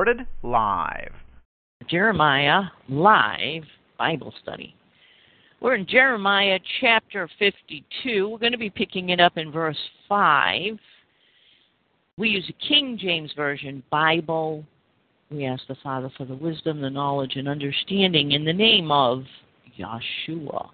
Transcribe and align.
Recorded 0.00 0.26
live. 0.42 1.12
Jeremiah 1.86 2.62
Live 2.88 3.64
Bible 3.98 4.32
Study. 4.42 4.74
We're 5.60 5.74
in 5.74 5.86
Jeremiah 5.86 6.58
chapter 6.80 7.28
52. 7.38 8.26
We're 8.30 8.38
going 8.38 8.52
to 8.52 8.56
be 8.56 8.70
picking 8.70 9.10
it 9.10 9.20
up 9.20 9.36
in 9.36 9.52
verse 9.52 9.76
5. 10.08 10.78
We 12.16 12.30
use 12.30 12.48
a 12.48 12.66
King 12.66 12.96
James 12.98 13.30
Version 13.36 13.82
Bible. 13.90 14.64
We 15.30 15.44
ask 15.44 15.64
the 15.68 15.76
Father 15.82 16.10
for 16.16 16.24
the 16.24 16.34
wisdom, 16.34 16.80
the 16.80 16.88
knowledge, 16.88 17.36
and 17.36 17.46
understanding 17.46 18.32
in 18.32 18.46
the 18.46 18.54
name 18.54 18.90
of 18.90 19.24
Yeshua. 19.78 20.70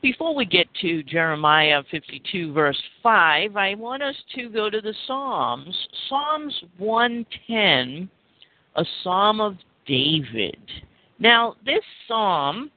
Before 0.00 0.34
we 0.34 0.46
get 0.46 0.68
to 0.80 1.02
Jeremiah 1.02 1.82
52, 1.90 2.54
verse 2.54 2.82
5, 3.02 3.56
I 3.58 3.74
want 3.74 4.02
us 4.02 4.16
to 4.36 4.48
go 4.48 4.70
to 4.70 4.80
the 4.80 4.94
Psalms. 5.06 5.76
Psalms 6.08 6.54
110, 6.78 8.08
a 8.78 8.84
psalm 9.02 9.40
of 9.40 9.56
David. 9.86 10.56
Now, 11.18 11.56
this 11.66 11.82
psalm 12.06 12.70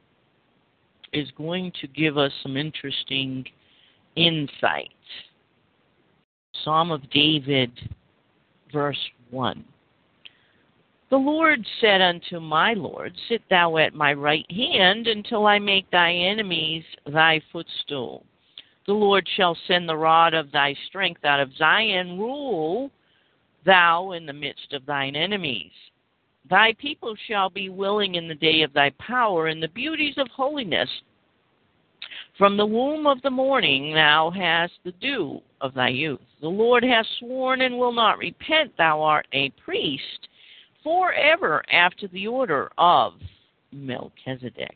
is 1.14 1.28
going 1.38 1.72
to 1.80 1.88
give 1.88 2.18
us 2.18 2.32
some 2.42 2.58
interesting 2.58 3.46
insight. 4.16 4.90
Psalm 6.64 6.90
of 6.90 7.08
David, 7.12 7.72
verse 8.74 8.98
1. 9.30 9.64
The 11.12 11.18
Lord 11.18 11.64
said 11.80 12.02
unto 12.02 12.40
my 12.40 12.74
Lord, 12.74 13.14
Sit 13.30 13.44
thou 13.50 13.78
at 13.78 13.94
my 13.94 14.14
right 14.14 14.50
hand 14.50 15.08
until 15.08 15.46
I 15.46 15.60
make 15.60 15.90
thy 15.92 16.14
enemies 16.14 16.84
thy 17.06 17.42
footstool. 17.52 18.24
The 18.88 18.94
Lord 18.94 19.28
shall 19.36 19.56
send 19.68 19.88
the 19.88 19.98
rod 19.98 20.34
of 20.34 20.52
thy 20.52 20.76
strength 20.88 21.24
out 21.26 21.40
of 21.40 21.56
Zion. 21.58 22.18
Rule 22.18 22.90
thou 23.66 24.14
in 24.14 24.26
the 24.26 24.34
midst 24.34 24.74
of 24.74 24.86
thine 24.88 25.16
enemies. 25.16 25.72
Thy 26.50 26.74
people 26.74 27.16
shall 27.28 27.50
be 27.50 27.70
willing 27.70 28.16
in 28.16 28.28
the 28.28 28.36
day 28.36 28.62
of 28.62 28.74
thy 28.74 28.90
power, 28.92 29.48
in 29.48 29.60
the 29.60 29.70
beauties 29.70 30.18
of 30.18 30.28
holiness. 30.30 30.90
From 32.38 32.58
the 32.58 32.66
womb 32.66 33.08
of 33.08 33.22
the 33.22 33.30
morning 33.30 33.94
thou 33.94 34.32
hast 34.32 34.74
the 34.84 34.92
dew 34.94 35.42
of 35.62 35.74
thy 35.74 35.90
youth. 35.90 36.20
The 36.42 36.50
Lord 36.50 36.84
hath 36.84 37.06
sworn 37.20 37.62
and 37.62 37.78
will 37.78 37.94
not 37.94 38.18
repent. 38.18 38.76
Thou 38.78 39.02
art 39.02 39.28
a 39.32 39.50
priest 39.64 40.28
forever 40.84 41.64
after 41.72 42.08
the 42.08 42.28
order 42.28 42.70
of 42.78 43.14
Melchizedek. 43.72 44.76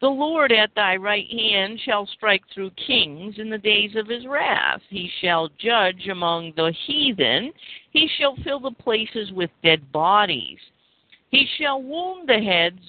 The 0.00 0.08
Lord 0.08 0.52
at 0.52 0.74
thy 0.74 0.96
right 0.96 1.26
hand 1.30 1.80
shall 1.80 2.06
strike 2.06 2.42
through 2.52 2.70
kings 2.86 3.38
in 3.38 3.48
the 3.48 3.58
days 3.58 3.96
of 3.96 4.08
his 4.08 4.26
wrath. 4.26 4.82
He 4.90 5.10
shall 5.20 5.48
judge 5.58 6.08
among 6.08 6.52
the 6.56 6.72
heathen. 6.86 7.52
He 7.92 8.08
shall 8.18 8.36
fill 8.44 8.60
the 8.60 8.72
places 8.72 9.32
with 9.32 9.50
dead 9.62 9.90
bodies. 9.92 10.58
He 11.36 11.46
shall 11.58 11.82
wound 11.82 12.30
the 12.30 12.38
heads 12.38 12.80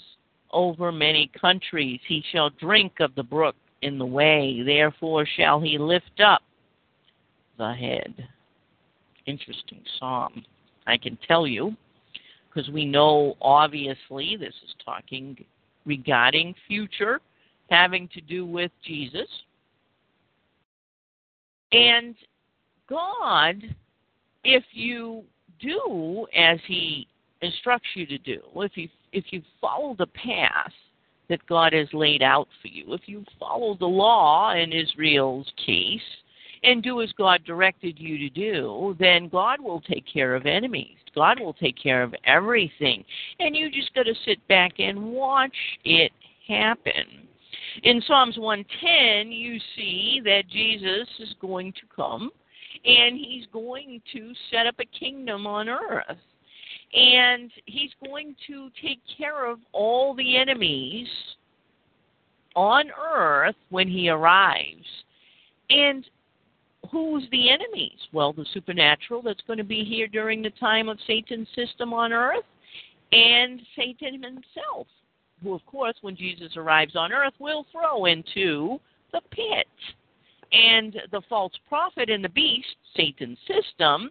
over 0.51 0.89
many 0.89 1.29
countries. 1.37 1.99
He 2.07 2.23
shall 2.31 2.49
drink 2.51 2.93
of 3.01 3.13
the 3.15 3.23
brook 3.23 3.57
in 3.81 3.99
the 3.99 4.05
way. 4.05 4.61
Therefore 4.65 5.27
shall 5.35 5.59
he 5.59 5.77
lift 5.77 6.21
up 6.23 6.41
the 7.57 7.73
head. 7.73 8.13
Interesting 9.25 9.81
psalm. 9.99 10.45
I 10.85 10.95
can 10.95 11.17
tell 11.27 11.45
you, 11.45 11.75
because 12.47 12.71
we 12.71 12.85
know 12.85 13.35
obviously 13.41 14.37
this 14.39 14.55
is 14.63 14.73
talking 14.85 15.43
regarding 15.85 16.55
future, 16.69 17.19
having 17.69 18.07
to 18.13 18.21
do 18.21 18.45
with 18.45 18.71
Jesus. 18.81 19.27
And 21.73 22.15
God, 22.89 23.61
if 24.45 24.63
you 24.71 25.25
do 25.59 26.27
as 26.33 26.59
he 26.65 27.09
instructs 27.41 27.89
you 27.95 28.05
to 28.07 28.17
do, 28.17 28.41
if 28.55 28.75
you 28.75 28.89
if 29.13 29.25
you 29.31 29.41
follow 29.61 29.95
the 29.97 30.07
path 30.07 30.71
that 31.29 31.45
God 31.47 31.73
has 31.73 31.87
laid 31.93 32.21
out 32.21 32.47
for 32.61 32.67
you, 32.67 32.93
if 32.93 33.01
you 33.05 33.23
follow 33.39 33.75
the 33.75 33.85
law 33.85 34.53
in 34.53 34.71
Israel's 34.71 35.51
case 35.65 36.01
and 36.63 36.81
do 36.81 37.01
as 37.01 37.11
God 37.17 37.43
directed 37.45 37.99
you 37.99 38.17
to 38.17 38.29
do, 38.29 38.95
then 38.99 39.29
God 39.29 39.61
will 39.61 39.81
take 39.81 40.05
care 40.11 40.35
of 40.35 40.45
enemies. 40.45 40.97
God 41.15 41.39
will 41.39 41.53
take 41.53 41.81
care 41.81 42.03
of 42.03 42.15
everything. 42.25 43.03
And 43.39 43.55
you 43.55 43.69
just 43.71 43.93
got 43.93 44.03
to 44.03 44.13
sit 44.25 44.45
back 44.47 44.73
and 44.79 45.11
watch 45.11 45.55
it 45.83 46.11
happen. 46.47 47.27
In 47.83 48.01
Psalms 48.07 48.37
110, 48.37 49.31
you 49.31 49.59
see 49.75 50.21
that 50.23 50.43
Jesus 50.49 51.07
is 51.19 51.35
going 51.39 51.73
to 51.73 51.81
come 51.95 52.31
and 52.85 53.17
he's 53.17 53.45
going 53.51 54.01
to 54.13 54.33
set 54.51 54.65
up 54.65 54.75
a 54.79 54.99
kingdom 54.99 55.45
on 55.45 55.69
earth 55.69 56.17
and 56.93 57.51
he's 57.65 57.91
going 58.05 58.35
to 58.47 58.69
take 58.81 58.99
care 59.17 59.45
of 59.49 59.59
all 59.73 60.13
the 60.13 60.37
enemies 60.37 61.07
on 62.55 62.85
earth 63.13 63.55
when 63.69 63.87
he 63.87 64.09
arrives. 64.09 64.85
And 65.69 66.05
who's 66.91 67.23
the 67.31 67.49
enemies? 67.49 67.99
Well, 68.13 68.33
the 68.33 68.45
supernatural 68.53 69.21
that's 69.21 69.43
going 69.47 69.57
to 69.57 69.63
be 69.63 69.83
here 69.83 70.07
during 70.07 70.41
the 70.41 70.51
time 70.51 70.89
of 70.89 70.97
Satan's 71.05 71.47
system 71.55 71.93
on 71.93 72.13
earth, 72.13 72.45
and 73.11 73.61
Satan 73.75 74.23
himself, 74.23 74.87
who, 75.43 75.53
of 75.53 75.65
course, 75.65 75.95
when 76.01 76.15
Jesus 76.15 76.57
arrives 76.57 76.95
on 76.95 77.11
earth, 77.11 77.33
will 77.39 77.65
throw 77.71 78.05
into 78.05 78.79
the 79.11 79.21
pit. 79.31 79.67
And 80.51 80.95
the 81.11 81.21
false 81.27 81.53
prophet 81.67 82.09
and 82.09 82.23
the 82.23 82.29
beast, 82.29 82.75
Satan's 82.95 83.37
system, 83.47 84.09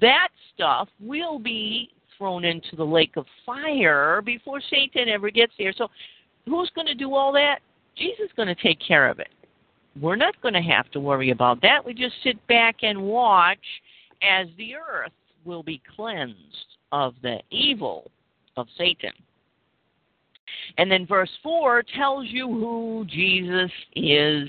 that 0.00 0.28
stuff 0.54 0.88
will 1.00 1.38
be 1.38 1.90
thrown 2.16 2.44
into 2.44 2.76
the 2.76 2.84
lake 2.84 3.16
of 3.16 3.26
fire 3.44 4.22
before 4.22 4.60
Satan 4.70 5.08
ever 5.08 5.30
gets 5.30 5.52
there. 5.58 5.72
So, 5.76 5.88
who's 6.46 6.70
going 6.74 6.86
to 6.86 6.94
do 6.94 7.14
all 7.14 7.32
that? 7.32 7.58
Jesus 7.96 8.26
is 8.26 8.30
going 8.36 8.48
to 8.48 8.54
take 8.54 8.78
care 8.86 9.08
of 9.08 9.18
it. 9.18 9.28
We're 10.00 10.16
not 10.16 10.40
going 10.40 10.54
to 10.54 10.62
have 10.62 10.90
to 10.92 11.00
worry 11.00 11.30
about 11.30 11.60
that. 11.62 11.84
We 11.84 11.92
just 11.92 12.14
sit 12.24 12.44
back 12.46 12.76
and 12.82 13.02
watch 13.02 13.58
as 14.22 14.46
the 14.56 14.74
earth 14.74 15.12
will 15.44 15.62
be 15.62 15.82
cleansed 15.94 16.36
of 16.92 17.14
the 17.22 17.40
evil 17.50 18.10
of 18.56 18.66
Satan. 18.78 19.12
And 20.78 20.90
then 20.90 21.06
verse 21.06 21.30
4 21.42 21.82
tells 21.96 22.26
you 22.28 22.46
who 22.46 23.04
Jesus 23.08 23.70
is 23.94 24.48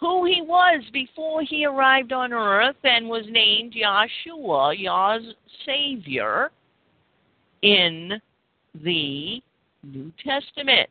who 0.00 0.24
he 0.24 0.40
was 0.40 0.82
before 0.92 1.42
he 1.42 1.66
arrived 1.66 2.12
on 2.12 2.32
earth 2.32 2.76
and 2.84 3.08
was 3.08 3.24
named 3.28 3.74
Yahshua, 3.74 4.78
Yah's 4.78 5.34
Savior, 5.66 6.50
in 7.62 8.20
the 8.82 9.42
New 9.82 10.10
Testament. 10.24 10.88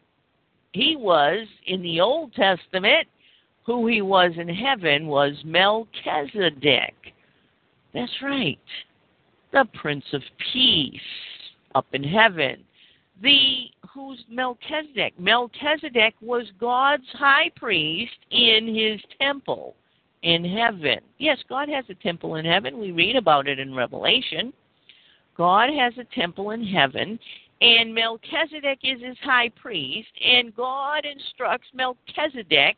He 0.74 0.96
was, 0.96 1.48
in 1.66 1.82
the 1.82 2.00
Old 2.00 2.34
Testament, 2.34 3.08
who 3.66 3.88
he 3.88 4.04
was 4.04 4.32
in 4.38 4.48
heaven 4.48 5.08
was 5.08 5.34
Melchizedek. 5.44 6.96
That's 7.94 8.12
right, 8.22 8.60
the 9.52 9.66
Prince 9.74 10.06
of 10.14 10.22
Peace 10.54 11.02
up 11.74 11.88
in 11.94 12.04
heaven 12.04 12.64
the 13.22 13.70
who's 13.94 14.24
Melchizedek? 14.30 15.20
Melchizedek 15.20 16.16
was 16.22 16.46
God's 16.60 17.08
high 17.14 17.52
priest 17.56 18.18
in 18.32 18.74
his 18.74 19.02
temple 19.20 19.76
in 20.24 20.44
heaven. 20.44 21.00
Yes, 21.18 21.38
God 21.48 21.70
has 21.70 21.86
a 21.90 21.96
temple 21.96 22.36
in 22.36 22.46
heaven. 22.46 22.80
We 22.80 22.92
read 22.92 23.16
about 23.16 23.48
it 23.48 23.60
in 23.60 23.74
Revelation. 23.74 24.54
God 25.38 25.70
has 25.70 25.94
a 25.98 26.16
temple 26.16 26.52
in 26.52 26.66
heaven, 26.66 27.18
and 27.62 27.94
Melchizedek 27.94 28.80
is 28.84 29.02
his 29.02 29.18
high 29.24 29.50
priest, 29.50 30.10
and 30.26 30.56
God 30.56 31.06
instructs 31.06 31.68
Melchizedek 31.74 32.78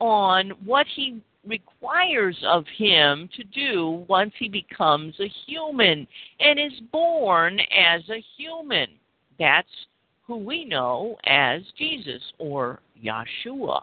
on 0.00 0.50
what 0.64 0.86
he 0.94 1.20
requires 1.46 2.36
of 2.44 2.64
him 2.76 3.28
to 3.36 3.44
do 3.44 4.04
once 4.08 4.32
he 4.38 4.48
becomes 4.48 5.14
a 5.20 5.32
human 5.46 6.06
and 6.40 6.58
is 6.58 6.80
born 6.90 7.60
as 7.60 8.02
a 8.10 8.24
human. 8.36 8.88
That's 9.38 9.68
who 10.26 10.36
we 10.36 10.64
know 10.64 11.16
as 11.24 11.62
Jesus 11.76 12.22
or 12.38 12.80
Yeshua. 13.02 13.82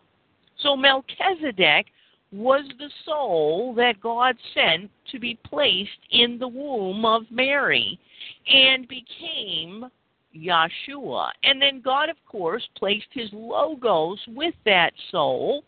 So 0.59 0.75
Melchizedek 0.75 1.87
was 2.31 2.63
the 2.77 2.89
soul 3.05 3.73
that 3.75 3.99
God 4.01 4.35
sent 4.53 4.89
to 5.11 5.19
be 5.19 5.37
placed 5.45 5.89
in 6.11 6.37
the 6.37 6.47
womb 6.47 7.05
of 7.05 7.23
Mary 7.29 7.99
and 8.47 8.87
became 8.87 9.85
Yeshua. 10.35 11.29
And 11.43 11.61
then 11.61 11.81
God, 11.81 12.09
of 12.09 12.15
course, 12.25 12.67
placed 12.77 13.07
his 13.11 13.29
logos 13.33 14.19
with 14.29 14.55
that 14.65 14.93
soul 15.11 15.63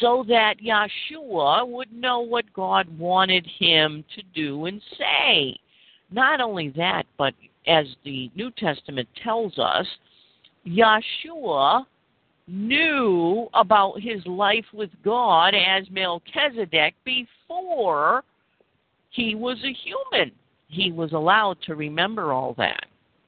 so 0.00 0.24
that 0.28 0.56
Yeshua 0.58 1.66
would 1.66 1.92
know 1.92 2.20
what 2.20 2.52
God 2.52 2.86
wanted 2.98 3.46
him 3.58 4.04
to 4.16 4.22
do 4.34 4.66
and 4.66 4.82
say. 4.98 5.58
Not 6.10 6.40
only 6.40 6.70
that, 6.70 7.04
but 7.16 7.34
as 7.68 7.86
the 8.04 8.30
New 8.34 8.50
Testament 8.52 9.08
tells 9.22 9.58
us, 9.58 9.86
Yeshua 10.66 11.84
knew 12.46 13.48
about 13.54 14.00
his 14.00 14.24
life 14.26 14.64
with 14.72 14.90
God 15.04 15.54
as 15.54 15.84
Melchizedek 15.90 16.94
before 17.04 18.24
he 19.10 19.34
was 19.34 19.58
a 19.64 19.72
human. 19.72 20.32
He 20.68 20.92
was 20.92 21.12
allowed 21.12 21.58
to 21.62 21.74
remember 21.74 22.32
all 22.32 22.54
that. 22.58 22.86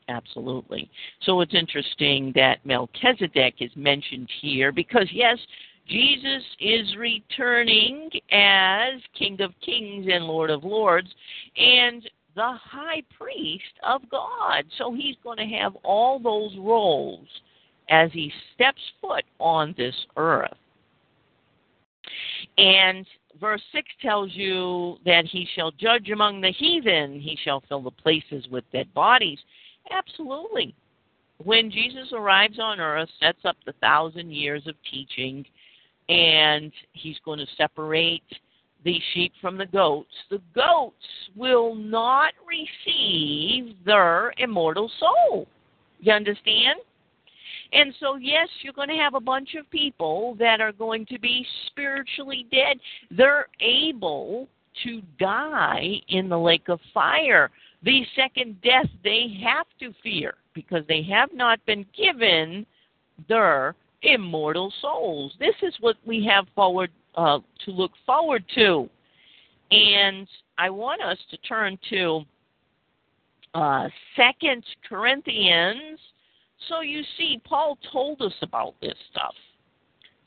Absolutely. 0.08 0.90
So 1.22 1.40
it's 1.40 1.54
interesting 1.54 2.32
that 2.34 2.64
Melchizedek 2.64 3.54
is 3.60 3.70
mentioned 3.76 4.28
here 4.40 4.72
because, 4.72 5.08
yes, 5.12 5.38
Jesus 5.86 6.43
is 6.60 6.96
returning 6.96 8.10
as 8.32 9.00
King 9.16 9.40
of 9.40 9.52
Kings 9.64 10.06
and 10.10 10.25
Lord 10.25 10.50
of 10.50 10.64
Lords 10.64 11.08
and 11.56 12.08
the 12.40 12.58
high 12.64 13.02
priest 13.19 13.75
of 13.87 14.00
God. 14.10 14.64
So 14.78 14.94
he's 14.94 15.16
going 15.22 15.37
to 15.37 15.56
have 15.58 15.76
all 15.84 16.19
those 16.19 16.56
roles 16.58 17.26
as 17.90 18.10
he 18.14 18.32
steps 18.54 18.81
foot 18.98 19.25
on 19.38 19.75
this 19.76 19.94
earth. 20.16 20.56
And 22.56 23.06
verse 23.38 23.60
6 23.72 23.87
tells 24.00 24.31
you 24.32 24.96
that 25.04 25.26
he 25.26 25.46
shall 25.54 25.70
judge 25.72 26.08
among 26.08 26.40
the 26.40 26.52
heathen, 26.52 27.20
he 27.20 27.37
shall 27.44 27.62
fill 27.69 27.82
the 27.82 27.90
places 27.90 28.48
with 28.50 28.64
dead 28.72 28.93
bodies. 28.94 29.38
Absolutely. 29.90 30.75
When 31.44 31.70
Jesus 31.70 32.08
arrives 32.14 32.58
on 32.58 32.81
earth, 32.81 33.10
sets 33.20 33.44
up 33.44 33.56
the 33.66 33.75
thousand 33.82 34.32
years 34.32 34.66
of 34.66 34.76
teaching, 34.90 35.44
and 36.08 36.72
he's 36.93 37.19
going 37.22 37.38
to 37.38 37.46
separate 37.58 38.22
the 38.85 39.00
sheep 39.12 39.32
from 39.41 39.59
the 39.59 39.67
goats, 39.67 40.09
the 40.31 40.41
goats 40.55 40.94
will 41.37 41.75
not 41.75 42.32
receive 42.49 43.77
their 43.85 44.32
immortal 44.38 44.91
soul. 44.99 45.47
You 46.00 46.12
understand? 46.12 46.81
And 47.73 47.94
so, 48.00 48.17
yes, 48.17 48.49
you're 48.62 48.73
going 48.73 48.88
to 48.88 48.97
have 48.97 49.15
a 49.15 49.21
bunch 49.21 49.55
of 49.55 49.71
people 49.71 50.35
that 50.38 50.61
are 50.61 50.73
going 50.73 51.06
to 51.06 51.19
be 51.19 51.47
spiritually 51.67 52.47
dead. 52.50 52.79
They're 53.11 53.47
able 53.61 54.49
to 54.85 55.03
die 55.19 56.00
in 56.09 56.29
the 56.29 56.38
lake 56.38 56.69
of 56.69 56.81
fire. 56.93 57.50
The 57.82 58.05
second 58.17 58.61
death 58.62 58.88
they 59.05 59.41
have 59.44 59.67
to 59.81 59.93
fear 60.03 60.35
because 60.55 60.85
they 60.88 61.03
have 61.11 61.31
not 61.32 61.65
been 61.67 61.87
given 61.97 62.67
their 63.29 63.75
immortal 64.03 64.73
souls. 64.81 65.32
This 65.38 65.55
is 65.62 65.75
what 65.81 65.97
we 66.06 66.25
have 66.27 66.47
forward 66.55 66.91
uh, 67.14 67.38
to 67.64 67.70
look 67.70 67.92
forward 68.06 68.44
to. 68.54 68.88
And 69.70 70.26
I 70.58 70.70
want 70.70 71.02
us 71.02 71.18
to 71.30 71.36
turn 71.38 71.78
to 71.90 72.22
uh, 73.54 73.88
Second 74.16 74.64
Corinthians. 74.88 75.98
So 76.68 76.80
you 76.80 77.02
see, 77.16 77.40
Paul 77.44 77.78
told 77.92 78.20
us 78.20 78.34
about 78.42 78.74
this 78.80 78.96
stuff. 79.10 79.34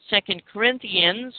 Second 0.10 0.42
Corinthians, 0.52 1.34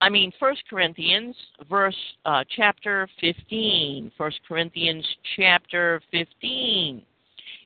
I 0.00 0.08
mean 0.08 0.32
First 0.38 0.62
Corinthians, 0.70 1.34
verse 1.68 1.96
uh, 2.24 2.44
chapter 2.56 3.08
fifteen. 3.20 4.10
First 4.16 4.40
Corinthians 4.46 5.04
chapter 5.36 6.00
fifteen, 6.10 7.02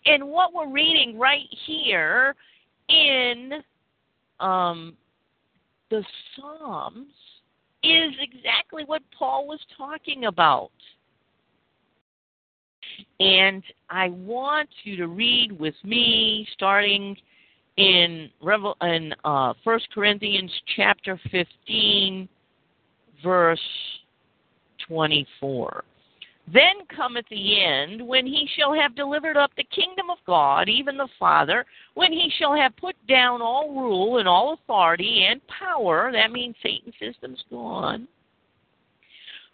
and 0.07 0.27
what 0.27 0.53
we're 0.55 0.71
reading 0.71 1.19
right 1.19 1.47
here 1.67 2.35
in 2.89 3.53
um, 4.41 4.95
the 5.95 6.05
Psalms 6.35 7.07
is 7.85 8.13
exactly 8.21 8.85
what 8.87 9.03
Paul 9.17 9.47
was 9.47 9.61
talking 9.77 10.25
about. 10.25 10.71
And 13.21 13.63
I 13.91 14.09
want 14.09 14.69
you 14.83 14.97
to 14.97 15.07
read 15.07 15.53
with 15.53 15.75
me, 15.85 16.47
starting 16.53 17.17
in 17.77 18.31
Revel- 18.41 18.77
in 18.83 19.15
uh, 19.25 19.55
1 19.63 19.81
Corinthians 19.95 20.51
chapter 20.77 21.21
15, 21.31 22.29
verse 23.23 23.61
24. 24.89 25.85
Then 26.53 26.85
cometh 26.95 27.25
the 27.31 27.65
end, 27.65 28.07
when 28.07 28.27
he 28.27 28.47
shall 28.57 28.75
have 28.75 28.95
delivered 28.95 29.37
up 29.37 29.51
the 29.57 29.65
kingdom 29.65 30.11
of 30.11 30.19
God, 30.27 30.69
even 30.69 30.97
the 30.97 31.09
Father, 31.19 31.65
when 31.95 32.13
he 32.13 32.31
shall 32.39 32.55
have 32.55 32.77
put 32.77 32.95
down 33.07 33.41
all 33.41 33.71
rule 33.71 34.19
and 34.19 34.29
all 34.29 34.53
authority 34.53 35.25
and 35.25 35.41
power. 35.47 36.13
That 36.13 36.33
means 36.33 36.55
Satan's 36.63 36.95
system's 37.01 37.43
gone. 37.51 38.07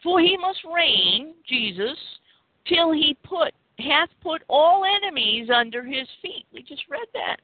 For 0.03 0.21
he 0.21 0.37
must 0.37 0.61
reign, 0.65 1.35
Jesus, 1.49 1.97
till 2.67 2.93
he 2.93 3.17
put 3.23 3.55
hath 3.79 4.11
put 4.23 4.43
all 4.49 4.85
enemies 4.85 5.49
under 5.55 5.83
his 5.83 6.07
feet. 6.21 6.45
We 6.53 6.63
just 6.63 6.83
read 6.91 7.07
that. 7.15 7.37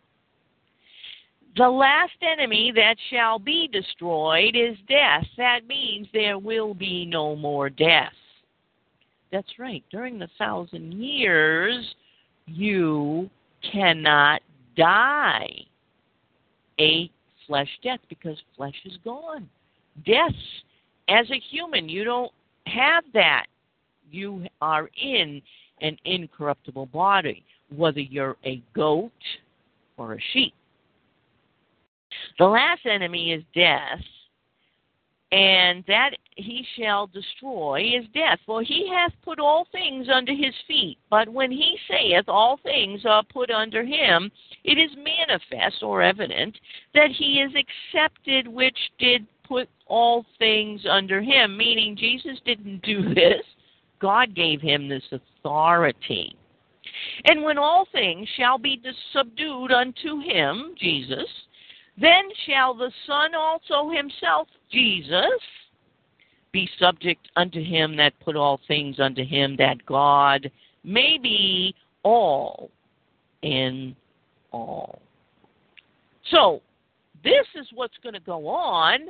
The 1.56 1.68
last 1.68 2.12
enemy 2.20 2.72
that 2.76 2.96
shall 3.10 3.38
be 3.38 3.68
destroyed 3.68 4.54
is 4.54 4.76
death. 4.86 5.24
That 5.38 5.66
means 5.66 6.06
there 6.12 6.38
will 6.38 6.74
be 6.74 7.06
no 7.06 7.34
more 7.34 7.70
death. 7.70 8.12
That's 9.36 9.58
right. 9.58 9.84
During 9.90 10.18
the 10.18 10.30
thousand 10.38 10.92
years, 10.92 11.84
you 12.46 13.28
cannot 13.70 14.40
die 14.78 15.50
a 16.80 17.10
flesh 17.46 17.68
death 17.82 18.00
because 18.08 18.38
flesh 18.56 18.76
is 18.86 18.94
gone. 19.04 19.46
Death, 20.06 20.32
as 21.08 21.30
a 21.30 21.38
human, 21.50 21.86
you 21.86 22.02
don't 22.02 22.32
have 22.64 23.04
that. 23.12 23.44
You 24.10 24.46
are 24.62 24.88
in 24.98 25.42
an 25.82 25.98
incorruptible 26.06 26.86
body, 26.86 27.44
whether 27.76 28.00
you're 28.00 28.38
a 28.46 28.62
goat 28.74 29.12
or 29.98 30.14
a 30.14 30.18
sheep. 30.32 30.54
The 32.38 32.46
last 32.46 32.86
enemy 32.86 33.32
is 33.32 33.42
death, 33.54 34.00
and 35.32 35.82
that 35.88 36.10
he 36.36 36.64
shall 36.78 37.08
destroy 37.08 37.80
is 37.80 38.06
death. 38.14 38.38
For 38.46 38.62
he 38.62 38.88
hath 38.88 39.12
put 39.24 39.40
all 39.40 39.66
things 39.72 40.06
under 40.12 40.32
his 40.32 40.54
feet. 40.68 40.98
But 41.10 41.28
when 41.28 41.50
he 41.50 41.76
saith 41.90 42.24
all 42.28 42.58
things 42.62 43.04
are 43.04 43.24
put 43.24 43.50
under 43.50 43.84
him, 43.84 44.30
it 44.64 44.78
is 44.78 44.90
manifest 44.96 45.82
or 45.82 46.02
evident 46.02 46.56
that 46.94 47.10
he 47.10 47.40
is 47.40 47.52
accepted 47.54 48.46
which 48.46 48.78
did 48.98 49.26
put 49.44 49.68
all 49.86 50.24
things 50.38 50.82
under 50.88 51.20
him. 51.20 51.56
Meaning 51.56 51.96
Jesus 51.96 52.38
didn't 52.44 52.82
do 52.82 53.14
this, 53.14 53.42
God 53.98 54.34
gave 54.34 54.60
him 54.60 54.88
this 54.88 55.04
authority. 55.10 56.36
And 57.24 57.42
when 57.42 57.58
all 57.58 57.86
things 57.92 58.28
shall 58.36 58.58
be 58.58 58.80
subdued 59.12 59.72
unto 59.72 60.20
him, 60.20 60.74
Jesus, 60.78 61.26
then 61.98 62.24
shall 62.46 62.74
the 62.74 62.90
Son 63.06 63.34
also 63.34 63.90
himself, 63.90 64.48
Jesus, 64.70 65.40
be 66.52 66.68
subject 66.78 67.28
unto 67.36 67.62
him 67.62 67.96
that 67.96 68.12
put 68.24 68.36
all 68.36 68.60
things 68.68 69.00
unto 69.00 69.24
him, 69.24 69.56
that 69.56 69.84
God 69.86 70.50
may 70.84 71.18
be 71.22 71.74
all 72.02 72.70
in 73.42 73.96
all. 74.52 75.00
So, 76.30 76.60
this 77.24 77.46
is 77.54 77.66
what's 77.74 77.96
going 78.02 78.14
to 78.14 78.20
go 78.20 78.46
on 78.46 79.08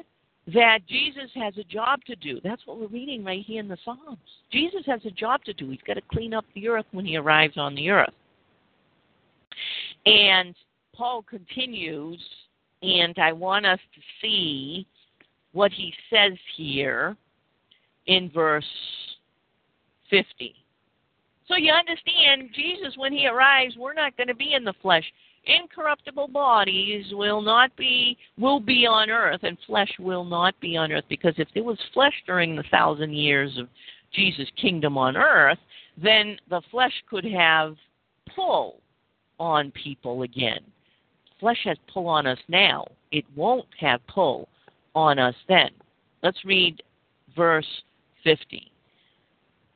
that 0.54 0.78
Jesus 0.88 1.30
has 1.34 1.54
a 1.58 1.64
job 1.64 2.00
to 2.06 2.14
do. 2.16 2.40
That's 2.44 2.64
what 2.66 2.78
we're 2.78 2.86
reading 2.86 3.24
right 3.24 3.44
here 3.44 3.60
in 3.60 3.68
the 3.68 3.78
Psalms. 3.84 4.18
Jesus 4.52 4.82
has 4.86 5.00
a 5.04 5.10
job 5.10 5.42
to 5.44 5.52
do. 5.52 5.70
He's 5.70 5.80
got 5.86 5.94
to 5.94 6.02
clean 6.12 6.32
up 6.32 6.44
the 6.54 6.68
earth 6.68 6.86
when 6.92 7.04
he 7.04 7.16
arrives 7.16 7.56
on 7.56 7.74
the 7.74 7.90
earth. 7.90 8.14
And 10.04 10.54
Paul 10.94 11.22
continues 11.22 12.22
and 12.82 13.18
I 13.18 13.32
want 13.32 13.66
us 13.66 13.78
to 13.94 14.00
see 14.20 14.86
what 15.52 15.72
he 15.72 15.92
says 16.10 16.32
here 16.56 17.16
in 18.06 18.30
verse 18.30 18.64
50. 20.10 20.54
So 21.48 21.56
you 21.56 21.72
understand, 21.72 22.50
Jesus, 22.54 22.94
when 22.96 23.12
he 23.12 23.26
arrives, 23.26 23.76
we're 23.78 23.94
not 23.94 24.16
going 24.16 24.28
to 24.28 24.34
be 24.34 24.54
in 24.54 24.64
the 24.64 24.74
flesh. 24.82 25.04
Incorruptible 25.44 26.28
bodies 26.28 27.06
will 27.12 27.40
not 27.40 27.74
be 27.76 28.18
will 28.36 28.58
be 28.58 28.84
on 28.84 29.10
earth, 29.10 29.40
and 29.44 29.56
flesh 29.64 29.90
will 30.00 30.24
not 30.24 30.58
be 30.60 30.76
on 30.76 30.90
earth. 30.90 31.04
Because 31.08 31.34
if 31.38 31.46
there 31.54 31.62
was 31.62 31.78
flesh 31.94 32.14
during 32.26 32.56
the 32.56 32.64
thousand 32.70 33.14
years 33.14 33.56
of 33.56 33.68
Jesus' 34.12 34.50
kingdom 34.60 34.98
on 34.98 35.16
earth, 35.16 35.58
then 36.02 36.36
the 36.50 36.62
flesh 36.72 36.92
could 37.08 37.24
have 37.24 37.76
pull 38.34 38.80
on 39.38 39.70
people 39.70 40.22
again 40.22 40.60
flesh 41.40 41.60
has 41.64 41.76
pull 41.92 42.08
on 42.08 42.26
us 42.26 42.38
now. 42.48 42.86
It 43.12 43.24
won't 43.34 43.68
have 43.78 44.06
pull 44.06 44.48
on 44.94 45.18
us 45.18 45.34
then. 45.48 45.70
Let's 46.22 46.44
read 46.44 46.82
verse 47.34 47.66
50 48.24 48.70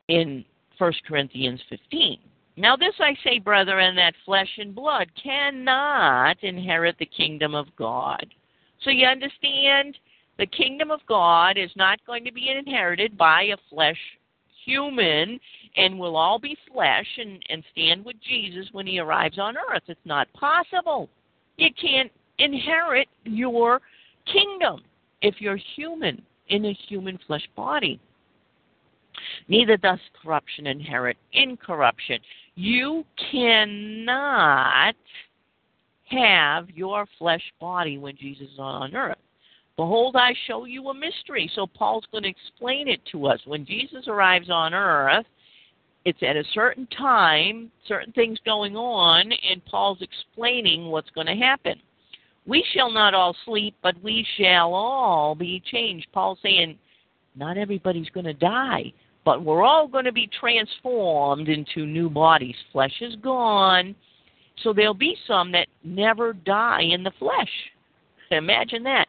in 0.09 0.45
1 0.79 0.93
Corinthians 1.07 1.61
15. 1.69 2.19
Now, 2.57 2.77
this 2.77 2.95
I 2.99 3.15
say, 3.25 3.39
brethren, 3.39 3.95
that 3.97 4.15
flesh 4.25 4.51
and 4.59 4.75
blood 4.75 5.09
cannot 5.23 6.43
inherit 6.43 6.97
the 6.99 7.07
kingdom 7.07 7.55
of 7.55 7.67
God. 7.77 8.27
So 8.83 8.91
you 8.91 9.07
understand? 9.07 9.97
The 10.39 10.47
kingdom 10.47 10.91
of 10.91 11.01
God 11.07 11.59
is 11.59 11.71
not 11.77 12.05
going 12.07 12.25
to 12.25 12.33
be 12.33 12.49
inherited 12.51 13.17
by 13.17 13.45
a 13.45 13.57
flesh 13.69 13.99
human 14.65 15.39
and 15.77 15.99
we'll 15.99 16.17
all 16.17 16.39
be 16.39 16.57
flesh 16.73 17.07
and, 17.19 17.43
and 17.49 17.63
stand 17.73 18.05
with 18.05 18.17
Jesus 18.27 18.67
when 18.73 18.87
he 18.87 18.99
arrives 18.99 19.39
on 19.39 19.57
earth. 19.57 19.83
It's 19.87 20.01
not 20.05 20.33
possible. 20.33 21.09
You 21.61 21.69
can't 21.79 22.11
inherit 22.39 23.07
your 23.25 23.83
kingdom 24.33 24.81
if 25.21 25.35
you're 25.41 25.59
human 25.77 26.23
in 26.49 26.65
a 26.65 26.73
human 26.89 27.19
flesh 27.27 27.47
body. 27.55 28.01
Neither 29.47 29.77
does 29.77 29.99
corruption 30.23 30.67
inherit 30.67 31.19
incorruption. 31.35 32.19
You 32.55 33.05
cannot 33.31 34.95
have 36.07 36.71
your 36.71 37.07
flesh 37.19 37.43
body 37.61 37.99
when 37.99 38.17
Jesus 38.17 38.49
is 38.55 38.59
on 38.59 38.97
earth. 38.97 39.19
Behold, 39.77 40.17
I 40.17 40.33
show 40.47 40.65
you 40.65 40.89
a 40.89 40.95
mystery. 40.95 41.51
So 41.55 41.67
Paul's 41.67 42.07
going 42.11 42.25
to 42.25 42.31
explain 42.31 42.89
it 42.89 43.01
to 43.13 43.27
us. 43.27 43.41
When 43.45 43.67
Jesus 43.67 44.09
arrives 44.09 44.49
on 44.49 44.73
earth, 44.73 45.27
it's 46.05 46.23
at 46.23 46.37
a 46.37 46.45
certain 46.55 46.87
time, 46.87 47.71
certain 47.87 48.13
things 48.13 48.39
going 48.45 48.77
on, 48.77 49.33
and 49.33 49.65
Paul's 49.67 50.01
explaining 50.01 50.87
what's 50.87 51.11
going 51.11 51.27
to 51.27 51.35
happen. 51.35 51.81
We 52.47 52.65
shall 52.73 52.91
not 52.91 53.15
all 53.15 53.37
sleep, 53.45 53.75
but 53.83 53.95
we 54.03 54.27
shall 54.39 54.73
all 54.73 55.35
be 55.35 55.63
changed. 55.71 56.07
Paul's 56.13 56.39
saying, 56.43 56.79
not 57.37 57.59
everybody's 57.59 58.09
going 58.11 58.25
to 58.25 58.33
die, 58.33 58.93
but 59.25 59.45
we're 59.45 59.63
all 59.63 59.87
going 59.87 60.07
to 60.07 60.13
be 60.13 60.29
transformed 60.41 61.49
into 61.49 61.87
new 61.87 62.09
bodies. 62.09 62.57
Flesh 62.73 62.95
is 63.03 63.15
gone, 63.17 63.95
so 64.63 64.73
there'll 64.73 64.95
be 64.95 65.17
some 65.27 65.53
that 65.53 65.69
never 65.85 66.33
die 66.33 66.83
in 66.83 67.03
the 67.03 67.13
flesh. 67.19 67.51
Imagine 68.31 68.83
that. 68.85 69.07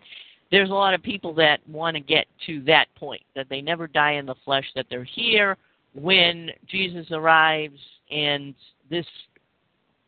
There's 0.52 0.70
a 0.70 0.74
lot 0.74 0.94
of 0.94 1.02
people 1.02 1.34
that 1.36 1.60
want 1.70 1.96
to 1.96 2.02
get 2.02 2.26
to 2.48 2.62
that 2.64 2.88
point, 2.96 3.22
that 3.36 3.48
they 3.50 3.62
never 3.62 3.88
die 3.88 4.14
in 4.14 4.26
the 4.26 4.36
flesh, 4.44 4.66
that 4.76 4.88
they're 4.90 5.06
here 5.06 5.58
when 5.94 6.50
Jesus 6.68 7.08
arrives 7.12 7.80
and 8.10 8.56
this 8.90 9.06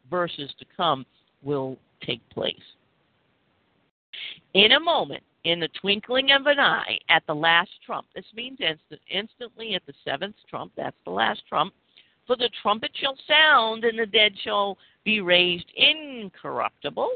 verses 0.09 0.51
to 0.59 0.65
come 0.75 1.05
will 1.43 1.77
take 2.05 2.27
place. 2.29 2.55
In 4.53 4.73
a 4.73 4.79
moment, 4.79 5.23
in 5.43 5.59
the 5.59 5.69
twinkling 5.81 6.31
of 6.31 6.45
an 6.45 6.59
eye, 6.59 6.97
at 7.09 7.23
the 7.27 7.35
last 7.35 7.71
trump. 7.85 8.07
This 8.15 8.25
means 8.35 8.59
instant, 8.61 9.01
instantly 9.09 9.75
at 9.75 9.85
the 9.85 9.93
seventh 10.05 10.35
trump. 10.49 10.71
That's 10.77 10.95
the 11.05 11.11
last 11.11 11.41
trump. 11.49 11.73
For 12.25 12.37
the 12.37 12.49
trumpet 12.61 12.91
shall 12.93 13.17
sound, 13.27 13.83
and 13.83 13.99
the 13.99 14.05
dead 14.05 14.33
shall 14.43 14.77
be 15.03 15.19
raised 15.19 15.69
incorruptible, 15.75 17.09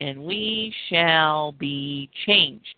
and 0.00 0.24
we 0.24 0.74
shall 0.88 1.52
be 1.52 2.08
changed. 2.26 2.74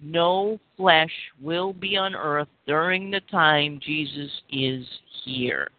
No 0.00 0.60
flesh 0.76 1.12
will 1.40 1.72
be 1.72 1.96
on 1.96 2.14
earth 2.14 2.48
during 2.66 3.10
the 3.10 3.20
time 3.30 3.80
Jesus 3.82 4.30
is 4.50 4.86
here. 5.24 5.70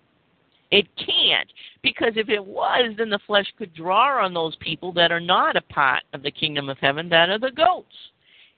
It 0.69 0.87
can't, 0.97 1.47
because 1.81 2.13
if 2.15 2.27
it 2.27 2.43
was, 2.43 2.93
then 2.97 3.09
the 3.09 3.19
flesh 3.25 3.45
could 3.57 3.73
draw 3.73 4.23
on 4.25 4.33
those 4.33 4.55
people 4.57 4.91
that 4.93 5.13
are 5.13 5.19
not 5.21 5.55
a 5.55 5.61
part 5.61 6.03
of 6.13 6.23
the 6.23 6.31
kingdom 6.31 6.67
of 6.67 6.77
heaven, 6.79 7.07
that 7.09 7.29
are 7.29 7.39
the 7.39 7.51
goats. 7.51 7.87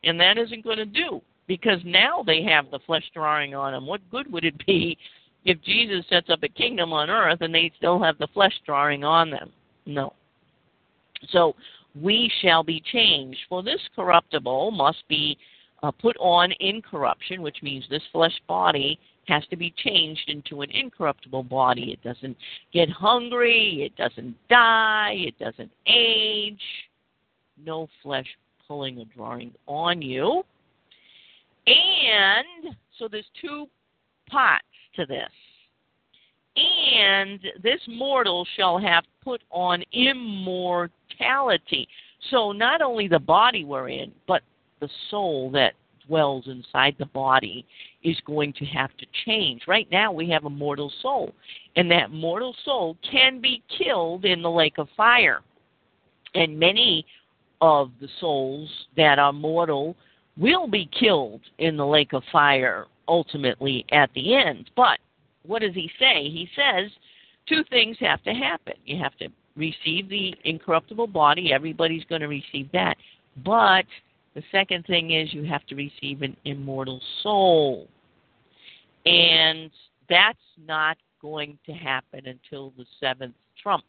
And 0.03 0.19
that 0.19 0.37
isn't 0.37 0.63
going 0.63 0.77
to 0.77 0.85
do, 0.85 1.21
because 1.47 1.79
now 1.83 2.23
they 2.25 2.41
have 2.43 2.71
the 2.71 2.79
flesh 2.87 3.03
drawing 3.13 3.53
on 3.53 3.73
them. 3.73 3.85
What 3.85 4.01
good 4.09 4.31
would 4.31 4.45
it 4.45 4.65
be 4.65 4.97
if 5.45 5.61
Jesus 5.61 6.05
sets 6.09 6.29
up 6.29 6.41
a 6.41 6.47
kingdom 6.47 6.93
on 6.93 7.09
earth 7.09 7.41
and 7.41 7.53
they 7.53 7.71
still 7.77 8.01
have 8.01 8.17
the 8.17 8.27
flesh 8.33 8.53
drawing 8.65 9.03
on 9.03 9.29
them? 9.29 9.51
No. 9.85 10.13
So 11.29 11.55
we 11.95 12.31
shall 12.41 12.63
be 12.63 12.81
changed. 12.91 13.39
For 13.47 13.63
this 13.63 13.81
corruptible 13.95 14.71
must 14.71 15.07
be 15.07 15.37
uh, 15.83 15.91
put 15.91 16.15
on 16.19 16.51
incorruption, 16.59 17.41
which 17.41 17.57
means 17.61 17.85
this 17.89 18.03
flesh 18.11 18.37
body 18.47 18.99
has 19.27 19.45
to 19.47 19.55
be 19.55 19.73
changed 19.77 20.27
into 20.27 20.61
an 20.61 20.71
incorruptible 20.71 21.43
body. 21.43 21.91
It 21.91 22.03
doesn't 22.03 22.35
get 22.73 22.89
hungry, 22.89 23.83
it 23.85 23.95
doesn't 23.95 24.35
die, 24.49 25.13
it 25.17 25.37
doesn't 25.39 25.71
age. 25.87 26.61
No 27.63 27.87
flesh 28.01 28.27
pulling 28.67 28.97
or 28.97 29.05
drawing 29.15 29.53
on 29.67 30.01
you. 30.01 30.43
And 31.67 32.75
so 32.97 33.07
there's 33.07 33.29
two 33.39 33.67
parts 34.29 34.65
to 34.95 35.05
this. 35.05 35.29
And 36.55 37.39
this 37.61 37.79
mortal 37.87 38.45
shall 38.57 38.79
have 38.79 39.03
put 39.23 39.41
on 39.51 39.83
So 42.29 42.51
not 42.51 42.81
only 42.81 43.07
the 43.07 43.19
body 43.19 43.63
we're 43.63 43.89
in, 43.89 44.11
but 44.27 44.41
the 44.79 44.89
soul 45.09 45.51
that 45.51 45.73
dwells 46.07 46.47
inside 46.47 46.95
the 46.97 47.05
body 47.05 47.65
is 48.03 48.17
going 48.25 48.53
to 48.53 48.65
have 48.65 48.89
to 48.97 49.05
change. 49.25 49.61
Right 49.67 49.87
now, 49.91 50.11
we 50.11 50.29
have 50.29 50.45
a 50.45 50.49
mortal 50.49 50.91
soul, 51.01 51.33
and 51.75 51.89
that 51.91 52.11
mortal 52.11 52.55
soul 52.65 52.97
can 53.09 53.39
be 53.39 53.61
killed 53.77 54.25
in 54.25 54.41
the 54.41 54.49
lake 54.49 54.77
of 54.77 54.87
fire. 54.97 55.41
And 56.35 56.59
many 56.59 57.05
of 57.61 57.91
the 58.01 58.07
souls 58.19 58.69
that 58.95 59.19
are 59.19 59.33
mortal 59.33 59.95
will 60.37 60.67
be 60.67 60.89
killed 60.97 61.41
in 61.57 61.77
the 61.77 61.85
lake 61.85 62.13
of 62.13 62.23
fire 62.31 62.85
ultimately 63.07 63.85
at 63.91 64.09
the 64.13 64.35
end. 64.35 64.69
But 64.75 64.99
what 65.45 65.61
does 65.61 65.73
he 65.73 65.89
say? 65.99 66.29
He 66.29 66.47
says 66.55 66.89
two 67.47 67.63
things 67.69 67.97
have 67.99 68.23
to 68.23 68.33
happen. 68.33 68.75
You 68.85 69.01
have 69.01 69.15
to 69.17 69.27
receive 69.59 70.09
the 70.09 70.33
incorruptible 70.45 71.07
body, 71.07 71.53
everybody's 71.53 72.03
going 72.05 72.21
to 72.21 72.27
receive 72.27 72.71
that. 72.71 72.97
But 73.45 73.85
the 74.33 74.43
second 74.51 74.85
thing 74.85 75.11
is 75.11 75.33
you 75.33 75.43
have 75.43 75.65
to 75.67 75.75
receive 75.75 76.21
an 76.21 76.35
immortal 76.45 77.01
soul. 77.21 77.87
And 79.05 79.69
that's 80.09 80.37
not 80.65 80.97
going 81.21 81.57
to 81.65 81.73
happen 81.73 82.25
until 82.25 82.73
the 82.77 82.85
seventh 82.99 83.35
trump 83.61 83.83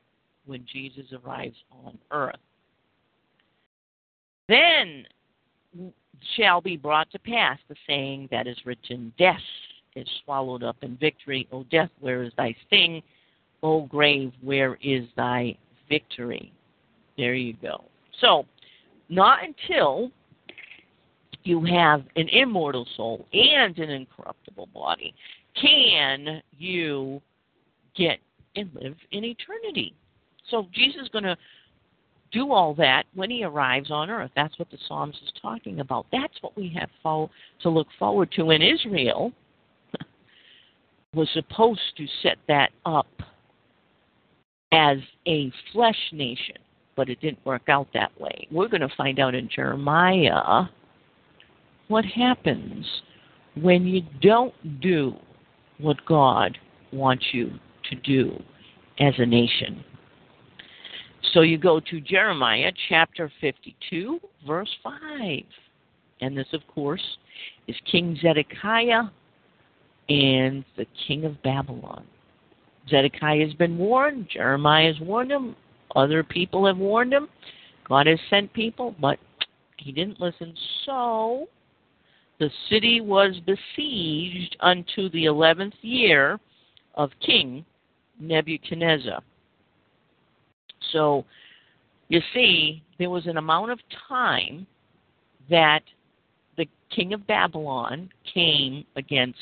when 0.47 0.67
Jesus 0.71 1.07
arrives 1.25 1.57
on 1.85 1.99
earth. 2.11 2.37
Then 4.49 5.07
shall 6.37 6.61
be 6.61 6.77
brought 6.77 7.11
to 7.13 7.19
pass 7.19 7.59
the 7.69 7.77
saying 7.87 8.29
that 8.31 8.47
is 8.47 8.57
written 8.65 9.13
Death 9.19 9.37
is 9.95 10.09
swallowed 10.25 10.63
up 10.63 10.77
in 10.83 10.97
victory. 10.97 11.49
O 11.53 11.65
death, 11.65 11.91
where 12.01 12.23
is 12.23 12.33
thy 12.37 12.55
sting? 12.67 13.03
O 13.63 13.83
grave, 13.83 14.33
where 14.41 14.79
is 14.83 15.05
thy 15.17 15.57
victory? 15.89 16.53
There 17.17 17.35
you 17.35 17.55
go. 17.61 17.85
So, 18.21 18.47
not 19.09 19.41
until 19.45 20.11
you 21.45 21.65
have 21.65 22.05
an 22.17 22.29
immortal 22.29 22.87
soul 22.97 23.27
and 23.33 23.79
an 23.79 23.91
incorruptible 23.91 24.69
body, 24.73 25.15
can 25.61 26.43
you 26.59 27.21
get 27.97 28.19
and 28.57 28.71
live 28.75 28.97
in 29.13 29.25
eternity? 29.25 29.95
So 30.49 30.67
Jesus 30.73 31.03
is 31.03 31.09
going 31.09 31.25
to 31.25 31.37
do 32.33 32.53
all 32.53 32.75
that 32.75 33.05
when 33.15 33.31
he 33.31 33.45
arrives 33.45 33.91
on 33.91 34.11
earth. 34.11 34.31
That's 34.37 34.59
what 34.59 34.71
the 34.71 34.79
Psalms 34.87 35.17
is 35.23 35.33
talking 35.41 35.81
about. 35.81 36.07
That's 36.13 36.35
what 36.41 36.57
we 36.57 36.73
have 36.79 36.91
to 37.63 37.69
look 37.69 37.89
forward 37.99 38.31
to. 38.37 38.51
And 38.51 38.63
Israel 38.63 39.33
was 41.15 41.29
supposed 41.33 41.81
to 41.97 42.07
set 42.23 42.39
that 42.49 42.71
up 42.87 43.09
as 44.73 44.99
a 45.27 45.53
flesh 45.73 45.99
nation, 46.13 46.57
but 46.97 47.09
it 47.09 47.21
didn't 47.21 47.45
work 47.45 47.69
out 47.69 47.89
that 47.95 48.19
way. 48.21 48.47
We're 48.51 48.69
going 48.69 48.81
to 48.83 48.95
find 48.97 49.19
out 49.19 49.35
in 49.35 49.49
Jeremiah 49.55 50.65
what 51.89 52.05
happens 52.05 52.87
when 53.57 53.85
you 53.85 54.03
don't 54.21 54.81
do 54.81 55.15
what 55.79 56.05
God 56.07 56.57
wants 56.93 57.25
you 57.33 57.51
to 57.91 57.97
do 57.97 58.41
as 59.01 59.15
a 59.19 59.27
nation. 59.27 59.85
So 61.33 61.43
you 61.43 61.59
go 61.59 61.81
to 61.81 62.01
Jeremiah 62.01 62.73
chapter 62.89 63.31
52, 63.41 64.21
verse 64.47 64.71
5. 64.83 65.41
And 66.21 66.37
this, 66.37 66.47
of 66.53 66.61
course, 66.73 67.03
is 67.67 67.77
King 67.91 68.19
Zedekiah 68.21 69.05
and 70.09 70.65
the 70.77 70.87
king 71.07 71.25
of 71.25 71.41
Babylon. 71.43 72.05
Zedekiah 72.89 73.45
has 73.45 73.55
been 73.55 73.77
warned, 73.79 74.29
Jeremiah 74.33 74.93
has 74.93 75.01
warned 75.01 75.31
him, 75.31 75.55
other 75.97 76.23
people 76.23 76.67
have 76.67 76.79
warned 76.79 77.13
him. 77.13 77.29
God 77.89 78.07
has 78.07 78.19
sent 78.31 78.53
people, 78.53 78.95
but 79.01 79.19
he 79.77 79.93
didn't 79.93 80.21
listen. 80.21 80.55
So 80.87 81.49
the 82.39 82.51
city 82.69 83.01
was 83.01 83.35
besieged 83.45 84.57
unto 84.61 85.11
the 85.11 85.27
eleventh 85.27 85.75
year 85.83 86.39
of 86.95 87.11
King 87.25 87.65
Nebuchadnezzar. 88.19 89.21
So, 90.93 91.25
you 92.09 92.21
see, 92.35 92.83
there 92.99 93.11
was 93.11 93.27
an 93.27 93.37
amount 93.37 93.71
of 93.71 93.79
time 94.09 94.67
that 95.49 95.83
the 96.57 96.67
king 96.95 97.13
of 97.13 97.27
Babylon 97.27 98.11
came 98.33 98.85
against 98.97 99.39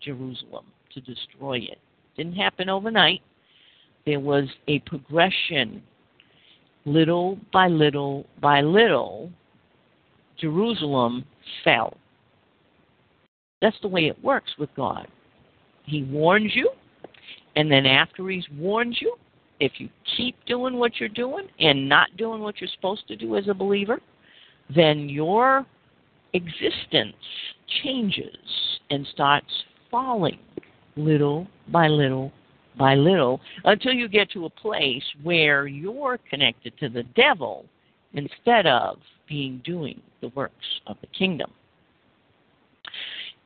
Jerusalem 0.00 0.66
to 0.94 1.00
destroy 1.00 1.58
it. 1.58 1.78
Didn't 2.16 2.34
happen 2.34 2.68
overnight. 2.68 3.20
There 4.06 4.20
was 4.20 4.48
a 4.68 4.80
progression. 4.80 5.82
Little 6.84 7.38
by 7.52 7.68
little 7.68 8.26
by 8.40 8.60
little, 8.60 9.30
Jerusalem 10.38 11.24
fell. 11.62 11.96
That's 13.60 13.76
the 13.82 13.88
way 13.88 14.06
it 14.06 14.24
works 14.24 14.50
with 14.58 14.68
God. 14.74 15.06
He 15.84 16.02
warns 16.02 16.50
you, 16.54 16.70
and 17.54 17.70
then 17.70 17.86
after 17.86 18.28
He's 18.28 18.46
warned 18.58 18.96
you, 19.00 19.14
if 19.60 19.72
you 19.78 19.88
keep 20.16 20.34
doing 20.44 20.74
what 20.74 20.98
you're 20.98 21.08
doing 21.08 21.46
and 21.60 21.88
not 21.88 22.16
doing 22.16 22.40
what 22.40 22.60
you're 22.60 22.70
supposed 22.74 23.06
to 23.06 23.16
do 23.16 23.36
as 23.36 23.46
a 23.46 23.54
believer, 23.54 24.00
then 24.74 25.08
your 25.08 25.64
existence 26.32 27.14
changes 27.82 28.36
and 28.90 29.06
starts 29.12 29.46
falling 29.88 30.38
little 30.96 31.46
by 31.68 31.88
little 31.88 32.32
by 32.78 32.94
little 32.94 33.40
until 33.64 33.92
you 33.92 34.08
get 34.08 34.30
to 34.30 34.46
a 34.46 34.50
place 34.50 35.04
where 35.22 35.66
you're 35.66 36.18
connected 36.30 36.72
to 36.78 36.88
the 36.88 37.02
devil 37.14 37.66
instead 38.14 38.66
of 38.66 38.98
being 39.28 39.60
doing 39.64 40.00
the 40.20 40.28
works 40.28 40.54
of 40.86 40.96
the 41.00 41.06
kingdom. 41.08 41.50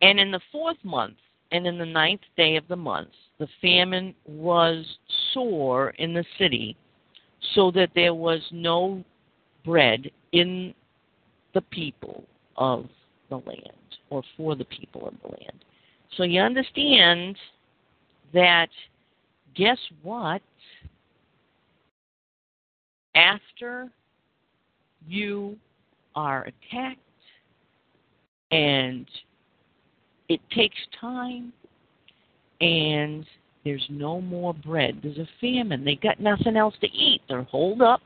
And 0.02 0.20
in 0.20 0.30
the 0.30 0.40
fourth 0.52 0.76
month 0.84 1.16
and 1.52 1.66
in 1.66 1.78
the 1.78 1.86
ninth 1.86 2.20
day 2.36 2.56
of 2.56 2.68
the 2.68 2.76
month, 2.76 3.08
the 3.38 3.48
famine 3.60 4.14
was 4.26 4.84
sore 5.32 5.90
in 5.98 6.14
the 6.14 6.24
city, 6.38 6.76
so 7.54 7.70
that 7.72 7.90
there 7.94 8.14
was 8.14 8.40
no 8.50 9.04
bread 9.64 10.10
in 10.32 10.74
the 11.54 11.60
people 11.60 12.24
of 12.56 12.86
the 13.28 13.36
land, 13.36 13.72
or 14.10 14.22
for 14.36 14.54
the 14.54 14.64
people 14.64 15.06
of 15.06 15.14
the 15.22 15.28
land. 15.28 15.64
So 16.16 16.22
you 16.22 16.40
understand 16.40 17.36
that, 18.32 18.68
guess 19.54 19.78
what? 20.02 20.42
After 23.14 23.90
you 25.06 25.56
are 26.14 26.42
attacked 26.42 26.98
and 28.50 29.06
it 30.28 30.40
takes 30.54 30.76
time 31.00 31.52
and 32.60 33.26
there's 33.64 33.84
no 33.88 34.20
more 34.20 34.54
bread. 34.54 35.00
There's 35.02 35.18
a 35.18 35.28
famine. 35.40 35.84
They 35.84 35.96
got 35.96 36.20
nothing 36.20 36.56
else 36.56 36.74
to 36.80 36.86
eat. 36.86 37.20
They're 37.28 37.42
holed 37.42 37.82
up. 37.82 38.00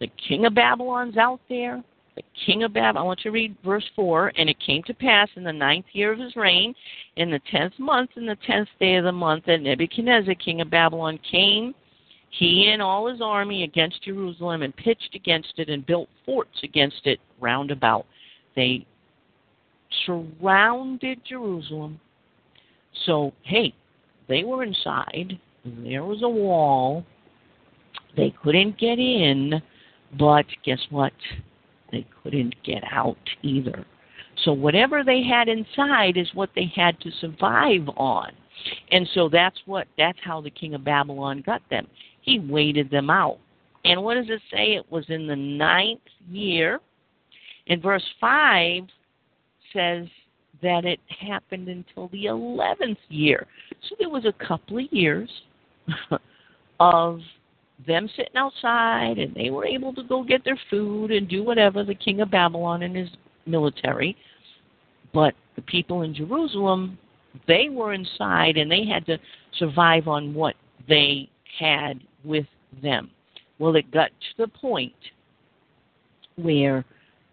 The 0.00 0.08
king 0.28 0.44
of 0.46 0.54
Babylon's 0.54 1.16
out 1.16 1.40
there. 1.48 1.82
The 2.18 2.24
king 2.46 2.62
of 2.64 2.72
Babylon. 2.72 3.04
I 3.04 3.06
want 3.06 3.20
you 3.20 3.30
to 3.30 3.34
read 3.34 3.56
verse 3.64 3.84
4. 3.94 4.32
And 4.36 4.48
it 4.48 4.56
came 4.64 4.82
to 4.84 4.94
pass 4.94 5.28
in 5.36 5.44
the 5.44 5.52
ninth 5.52 5.86
year 5.92 6.12
of 6.12 6.18
his 6.18 6.34
reign, 6.36 6.74
in 7.16 7.30
the 7.30 7.40
tenth 7.50 7.78
month, 7.78 8.10
in 8.16 8.26
the 8.26 8.36
tenth 8.46 8.68
day 8.80 8.96
of 8.96 9.04
the 9.04 9.12
month, 9.12 9.44
that 9.46 9.60
Nebuchadnezzar, 9.60 10.34
king 10.34 10.60
of 10.60 10.70
Babylon, 10.70 11.18
came, 11.30 11.74
he 12.30 12.70
and 12.72 12.82
all 12.82 13.06
his 13.06 13.20
army, 13.22 13.64
against 13.64 14.02
Jerusalem, 14.02 14.62
and 14.62 14.76
pitched 14.76 15.14
against 15.14 15.54
it, 15.58 15.68
and 15.68 15.86
built 15.86 16.08
forts 16.26 16.58
against 16.62 17.06
it 17.06 17.20
round 17.40 17.70
about. 17.70 18.04
They 18.54 18.86
surrounded 20.04 21.20
Jerusalem. 21.24 22.00
So, 23.06 23.32
hey, 23.42 23.72
they 24.28 24.44
were 24.44 24.62
inside. 24.62 25.38
There 25.64 26.04
was 26.04 26.22
a 26.22 26.28
wall. 26.28 27.04
They 28.16 28.34
couldn't 28.42 28.78
get 28.78 28.98
in, 28.98 29.62
but 30.18 30.46
guess 30.64 30.80
what? 30.90 31.12
They 31.90 32.06
couldn't 32.22 32.54
get 32.64 32.82
out 32.90 33.16
either. 33.42 33.84
So 34.44 34.52
whatever 34.52 35.02
they 35.02 35.22
had 35.22 35.48
inside 35.48 36.16
is 36.16 36.28
what 36.34 36.50
they 36.54 36.70
had 36.74 37.00
to 37.00 37.10
survive 37.20 37.88
on. 37.96 38.32
And 38.90 39.08
so 39.14 39.28
that's 39.28 39.58
what 39.66 39.86
that's 39.96 40.18
how 40.22 40.40
the 40.40 40.50
king 40.50 40.74
of 40.74 40.84
Babylon 40.84 41.42
got 41.44 41.62
them. 41.70 41.86
He 42.22 42.38
waited 42.38 42.90
them 42.90 43.10
out. 43.10 43.38
And 43.84 44.02
what 44.02 44.14
does 44.14 44.28
it 44.28 44.42
say? 44.50 44.74
It 44.74 44.90
was 44.90 45.04
in 45.08 45.26
the 45.26 45.36
ninth 45.36 46.00
year. 46.28 46.80
And 47.68 47.82
verse 47.82 48.04
five 48.20 48.84
says 49.72 50.06
that 50.62 50.84
it 50.84 51.00
happened 51.20 51.68
until 51.68 52.08
the 52.08 52.24
11th 52.24 52.96
year. 53.08 53.46
So 53.88 53.96
there 53.98 54.08
was 54.08 54.24
a 54.24 54.46
couple 54.46 54.78
of 54.78 54.92
years 54.92 55.30
of 56.80 57.20
them 57.86 58.08
sitting 58.16 58.36
outside 58.36 59.18
and 59.18 59.34
they 59.34 59.50
were 59.50 59.64
able 59.64 59.94
to 59.94 60.02
go 60.02 60.22
get 60.22 60.44
their 60.44 60.58
food 60.70 61.10
and 61.10 61.28
do 61.28 61.42
whatever, 61.42 61.84
the 61.84 61.94
king 61.94 62.20
of 62.20 62.30
Babylon 62.30 62.82
and 62.82 62.96
his 62.96 63.08
military. 63.46 64.16
But 65.14 65.34
the 65.56 65.62
people 65.62 66.02
in 66.02 66.14
Jerusalem, 66.14 66.98
they 67.46 67.68
were 67.70 67.94
inside 67.94 68.56
and 68.56 68.70
they 68.70 68.84
had 68.84 69.06
to 69.06 69.18
survive 69.58 70.08
on 70.08 70.34
what 70.34 70.54
they 70.88 71.28
had 71.58 72.00
with 72.24 72.46
them. 72.82 73.10
Well, 73.58 73.76
it 73.76 73.90
got 73.90 74.08
to 74.08 74.44
the 74.44 74.48
point 74.48 74.94
where 76.36 76.84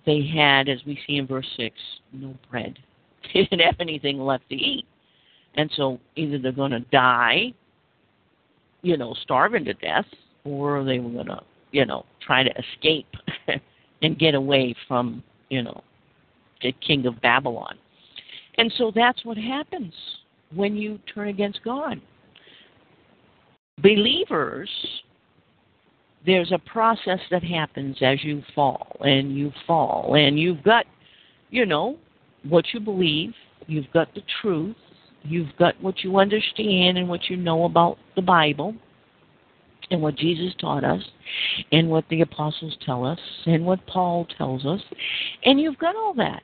they 0.05 0.25
had, 0.25 0.69
as 0.69 0.79
we 0.85 0.99
see 1.05 1.17
in 1.17 1.27
verse 1.27 1.47
6, 1.57 1.75
no 2.13 2.35
bread. 2.49 2.77
They 3.33 3.41
didn't 3.41 3.61
have 3.61 3.79
anything 3.79 4.19
left 4.19 4.47
to 4.49 4.55
eat. 4.55 4.85
And 5.55 5.71
so 5.75 5.99
either 6.15 6.37
they're 6.37 6.51
going 6.51 6.71
to 6.71 6.81
die, 6.91 7.53
you 8.83 8.97
know, 8.97 9.15
starving 9.23 9.65
to 9.65 9.73
death, 9.73 10.05
or 10.45 10.83
they 10.83 10.99
were 10.99 11.09
going 11.09 11.27
to, 11.27 11.41
you 11.71 11.85
know, 11.85 12.05
try 12.25 12.43
to 12.43 12.51
escape 12.51 13.07
and 14.01 14.17
get 14.17 14.35
away 14.35 14.73
from, 14.87 15.23
you 15.49 15.63
know, 15.63 15.83
the 16.61 16.71
king 16.85 17.05
of 17.05 17.19
Babylon. 17.21 17.77
And 18.57 18.73
so 18.77 18.91
that's 18.95 19.25
what 19.25 19.37
happens 19.37 19.93
when 20.53 20.75
you 20.75 20.99
turn 21.13 21.27
against 21.27 21.61
God. 21.63 21.99
Believers 23.81 24.69
there's 26.25 26.51
a 26.51 26.59
process 26.59 27.19
that 27.29 27.43
happens 27.43 27.97
as 28.01 28.23
you 28.23 28.41
fall 28.53 28.97
and 29.01 29.35
you 29.37 29.51
fall 29.67 30.15
and 30.15 30.39
you've 30.39 30.63
got 30.63 30.85
you 31.49 31.65
know 31.65 31.97
what 32.43 32.65
you 32.73 32.79
believe 32.79 33.33
you've 33.67 33.91
got 33.93 34.13
the 34.15 34.21
truth 34.41 34.75
you've 35.23 35.55
got 35.57 35.79
what 35.81 36.03
you 36.03 36.17
understand 36.17 36.97
and 36.97 37.07
what 37.07 37.29
you 37.29 37.37
know 37.37 37.65
about 37.65 37.97
the 38.15 38.21
bible 38.21 38.73
and 39.91 40.01
what 40.01 40.15
jesus 40.15 40.53
taught 40.59 40.83
us 40.83 41.01
and 41.71 41.89
what 41.89 42.03
the 42.09 42.21
apostles 42.21 42.75
tell 42.85 43.05
us 43.05 43.19
and 43.45 43.65
what 43.65 43.85
paul 43.87 44.25
tells 44.37 44.65
us 44.65 44.81
and 45.45 45.59
you've 45.59 45.77
got 45.77 45.95
all 45.95 46.13
that. 46.15 46.41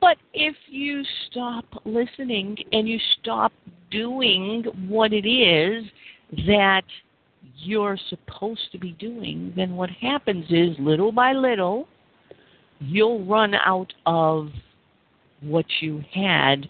But 0.00 0.18
if 0.32 0.54
you 0.68 1.02
stop 1.28 1.64
listening 1.84 2.56
and 2.72 2.88
you 2.88 2.98
stop 3.20 3.52
doing 3.90 4.64
what 4.86 5.12
it 5.12 5.26
is 5.26 5.84
that 6.46 6.84
you're 7.56 7.98
supposed 8.08 8.70
to 8.72 8.78
be 8.78 8.92
doing, 8.92 9.52
then 9.56 9.74
what 9.74 9.90
happens 9.90 10.44
is 10.50 10.76
little 10.78 11.10
by 11.10 11.32
little, 11.32 11.88
you'll 12.78 13.24
run 13.24 13.54
out 13.54 13.92
of 14.06 14.50
what 15.40 15.66
you 15.80 16.04
had 16.12 16.68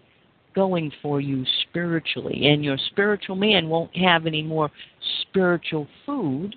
going 0.59 0.91
for 1.01 1.21
you 1.21 1.45
spiritually. 1.63 2.49
And 2.49 2.65
your 2.65 2.77
spiritual 2.91 3.37
man 3.37 3.69
won't 3.69 3.97
have 3.97 4.27
any 4.27 4.43
more 4.43 4.73
spiritual 5.23 5.87
food. 6.05 6.57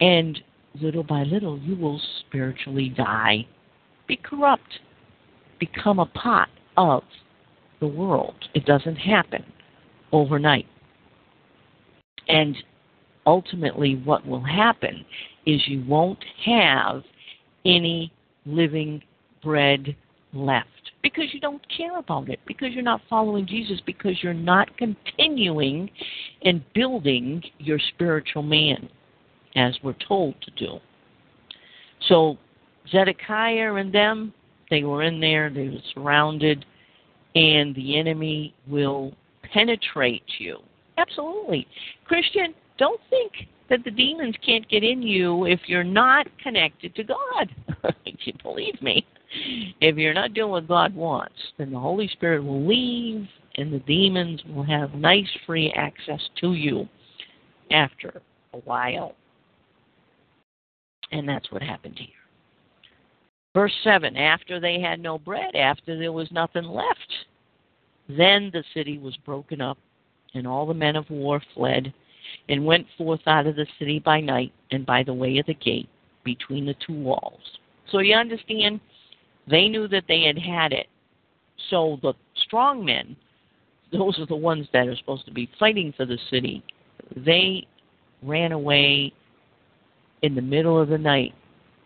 And 0.00 0.40
little 0.80 1.02
by 1.02 1.24
little, 1.24 1.58
you 1.58 1.76
will 1.76 2.00
spiritually 2.20 2.94
die, 2.96 3.46
be 4.08 4.16
corrupt, 4.16 4.80
become 5.58 5.98
a 5.98 6.06
pot 6.06 6.48
of 6.78 7.02
the 7.80 7.86
world. 7.86 8.36
It 8.54 8.64
doesn't 8.64 8.96
happen 8.96 9.44
overnight. 10.12 10.64
And 12.26 12.56
ultimately 13.26 14.00
what 14.02 14.26
will 14.26 14.42
happen 14.42 15.04
is 15.44 15.60
you 15.66 15.84
won't 15.86 16.24
have 16.46 17.02
any 17.66 18.14
living 18.46 19.02
bread 19.42 19.94
left 20.32 20.79
because 21.02 21.24
you 21.32 21.40
don't 21.40 21.62
care 21.74 21.98
about 21.98 22.28
it, 22.28 22.40
because 22.46 22.72
you're 22.72 22.82
not 22.82 23.00
following 23.08 23.46
Jesus, 23.46 23.80
because 23.86 24.22
you're 24.22 24.34
not 24.34 24.76
continuing 24.76 25.90
and 26.42 26.62
building 26.74 27.42
your 27.58 27.78
spiritual 27.94 28.42
man 28.42 28.88
as 29.56 29.76
we're 29.82 29.96
told 30.06 30.34
to 30.42 30.50
do. 30.52 30.78
So 32.08 32.36
Zedekiah 32.90 33.74
and 33.74 33.92
them, 33.92 34.32
they 34.70 34.84
were 34.84 35.02
in 35.02 35.20
there, 35.20 35.50
they 35.50 35.68
were 35.68 35.82
surrounded, 35.94 36.64
and 37.34 37.74
the 37.74 37.98
enemy 37.98 38.54
will 38.66 39.12
penetrate 39.52 40.22
you. 40.38 40.58
Absolutely. 40.98 41.66
Christian, 42.04 42.54
don't 42.78 43.00
think 43.08 43.32
that 43.68 43.84
the 43.84 43.90
demons 43.90 44.34
can't 44.44 44.68
get 44.68 44.82
in 44.82 45.00
you 45.00 45.44
if 45.46 45.60
you're 45.66 45.84
not 45.84 46.26
connected 46.42 46.94
to 46.96 47.04
God. 47.04 47.48
you 48.04 48.32
believe 48.42 48.80
me. 48.82 49.06
If 49.80 49.96
you're 49.96 50.14
not 50.14 50.34
doing 50.34 50.50
what 50.50 50.68
God 50.68 50.94
wants, 50.94 51.36
then 51.58 51.70
the 51.70 51.78
Holy 51.78 52.08
Spirit 52.08 52.42
will 52.42 52.66
leave 52.66 53.28
and 53.56 53.72
the 53.72 53.78
demons 53.80 54.40
will 54.48 54.62
have 54.62 54.94
nice 54.94 55.28
free 55.46 55.72
access 55.76 56.20
to 56.40 56.54
you 56.54 56.88
after 57.70 58.22
a 58.54 58.58
while. 58.58 59.14
And 61.12 61.28
that's 61.28 61.50
what 61.50 61.62
happened 61.62 61.98
here. 61.98 62.08
Verse 63.54 63.72
7 63.82 64.16
After 64.16 64.60
they 64.60 64.80
had 64.80 65.00
no 65.00 65.18
bread, 65.18 65.56
after 65.56 65.98
there 65.98 66.12
was 66.12 66.30
nothing 66.30 66.64
left, 66.64 67.12
then 68.08 68.50
the 68.52 68.64
city 68.74 68.98
was 68.98 69.16
broken 69.24 69.60
up, 69.60 69.78
and 70.34 70.46
all 70.46 70.66
the 70.66 70.74
men 70.74 70.96
of 70.96 71.08
war 71.10 71.42
fled, 71.54 71.92
and 72.48 72.64
went 72.64 72.86
forth 72.96 73.20
out 73.26 73.46
of 73.46 73.56
the 73.56 73.66
city 73.78 73.98
by 73.98 74.20
night 74.20 74.52
and 74.70 74.86
by 74.86 75.02
the 75.02 75.12
way 75.12 75.38
of 75.38 75.46
the 75.46 75.54
gate 75.54 75.88
between 76.24 76.64
the 76.64 76.76
two 76.86 76.94
walls. 76.94 77.40
So 77.90 77.98
you 77.98 78.14
understand, 78.14 78.80
they 79.50 79.68
knew 79.68 79.88
that 79.88 80.04
they 80.08 80.22
had 80.22 80.38
had 80.38 80.72
it. 80.72 80.86
So 81.70 81.98
the 82.02 82.14
strong 82.36 82.84
men, 82.84 83.16
those 83.92 84.18
are 84.18 84.26
the 84.26 84.36
ones 84.36 84.66
that 84.72 84.86
are 84.86 84.96
supposed 84.96 85.26
to 85.26 85.32
be 85.32 85.50
fighting 85.58 85.92
for 85.96 86.06
the 86.06 86.18
city, 86.30 86.62
they 87.16 87.66
ran 88.22 88.52
away 88.52 89.12
in 90.22 90.34
the 90.34 90.42
middle 90.42 90.80
of 90.80 90.88
the 90.88 90.98
night 90.98 91.34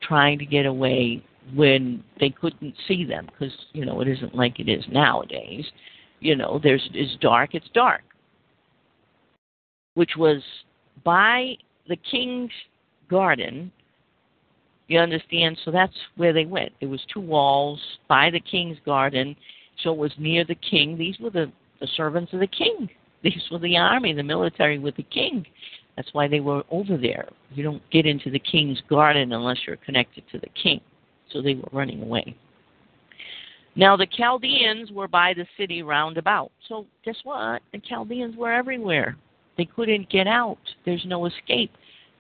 trying 0.03 0.38
to 0.38 0.46
get 0.46 0.66
away 0.66 1.22
when 1.55 2.03
they 2.20 2.31
couldn't 2.31 2.74
see 2.88 3.05
them 3.05 3.27
because 3.27 3.55
you 3.72 3.85
know 3.85 4.00
it 4.00 4.09
isn't 4.09 4.35
like 4.35 4.59
it 4.59 4.68
is 4.68 4.83
nowadays 4.90 5.64
you 6.20 6.35
know 6.35 6.59
there's 6.62 6.88
it's 6.94 7.16
dark 7.20 7.55
it's 7.55 7.68
dark 7.74 8.03
which 9.94 10.12
was 10.16 10.42
by 11.05 11.55
the 11.88 11.96
king's 12.11 12.50
garden 13.11 13.70
you 14.88 14.98
understand 14.98 15.58
so 15.64 15.70
that's 15.70 15.94
where 16.16 16.32
they 16.32 16.44
went 16.44 16.72
it 16.80 16.86
was 16.86 17.00
two 17.12 17.20
walls 17.20 17.80
by 18.08 18.30
the 18.30 18.40
king's 18.40 18.78
garden 18.84 19.34
so 19.82 19.92
it 19.92 19.98
was 19.98 20.12
near 20.18 20.44
the 20.44 20.54
king 20.56 20.96
these 20.96 21.18
were 21.18 21.30
the 21.30 21.50
the 21.80 21.88
servants 21.96 22.32
of 22.32 22.40
the 22.40 22.46
king 22.46 22.88
these 23.22 23.42
were 23.50 23.58
the 23.58 23.76
army 23.76 24.12
the 24.12 24.22
military 24.22 24.78
with 24.78 24.96
the 24.96 25.02
king 25.04 25.44
that's 25.96 26.12
why 26.12 26.26
they 26.28 26.40
were 26.40 26.62
over 26.70 26.96
there 26.96 27.28
you 27.52 27.62
don't 27.62 27.82
get 27.90 28.06
into 28.06 28.30
the 28.30 28.38
king's 28.38 28.80
garden 28.88 29.32
unless 29.32 29.58
you're 29.66 29.76
connected 29.76 30.22
to 30.30 30.38
the 30.38 30.48
king 30.60 30.80
so 31.34 31.42
they 31.42 31.54
were 31.54 31.68
running 31.72 32.02
away. 32.02 32.36
Now 33.76 33.96
the 33.96 34.06
Chaldeans 34.06 34.92
were 34.92 35.08
by 35.08 35.34
the 35.34 35.46
city 35.58 35.82
round 35.82 36.16
about. 36.16 36.52
So 36.68 36.86
guess 37.04 37.16
what? 37.24 37.60
The 37.72 37.80
Chaldeans 37.80 38.36
were 38.36 38.52
everywhere. 38.52 39.16
They 39.58 39.64
couldn't 39.64 40.08
get 40.10 40.26
out. 40.26 40.58
There's 40.84 41.04
no 41.06 41.26
escape. 41.26 41.72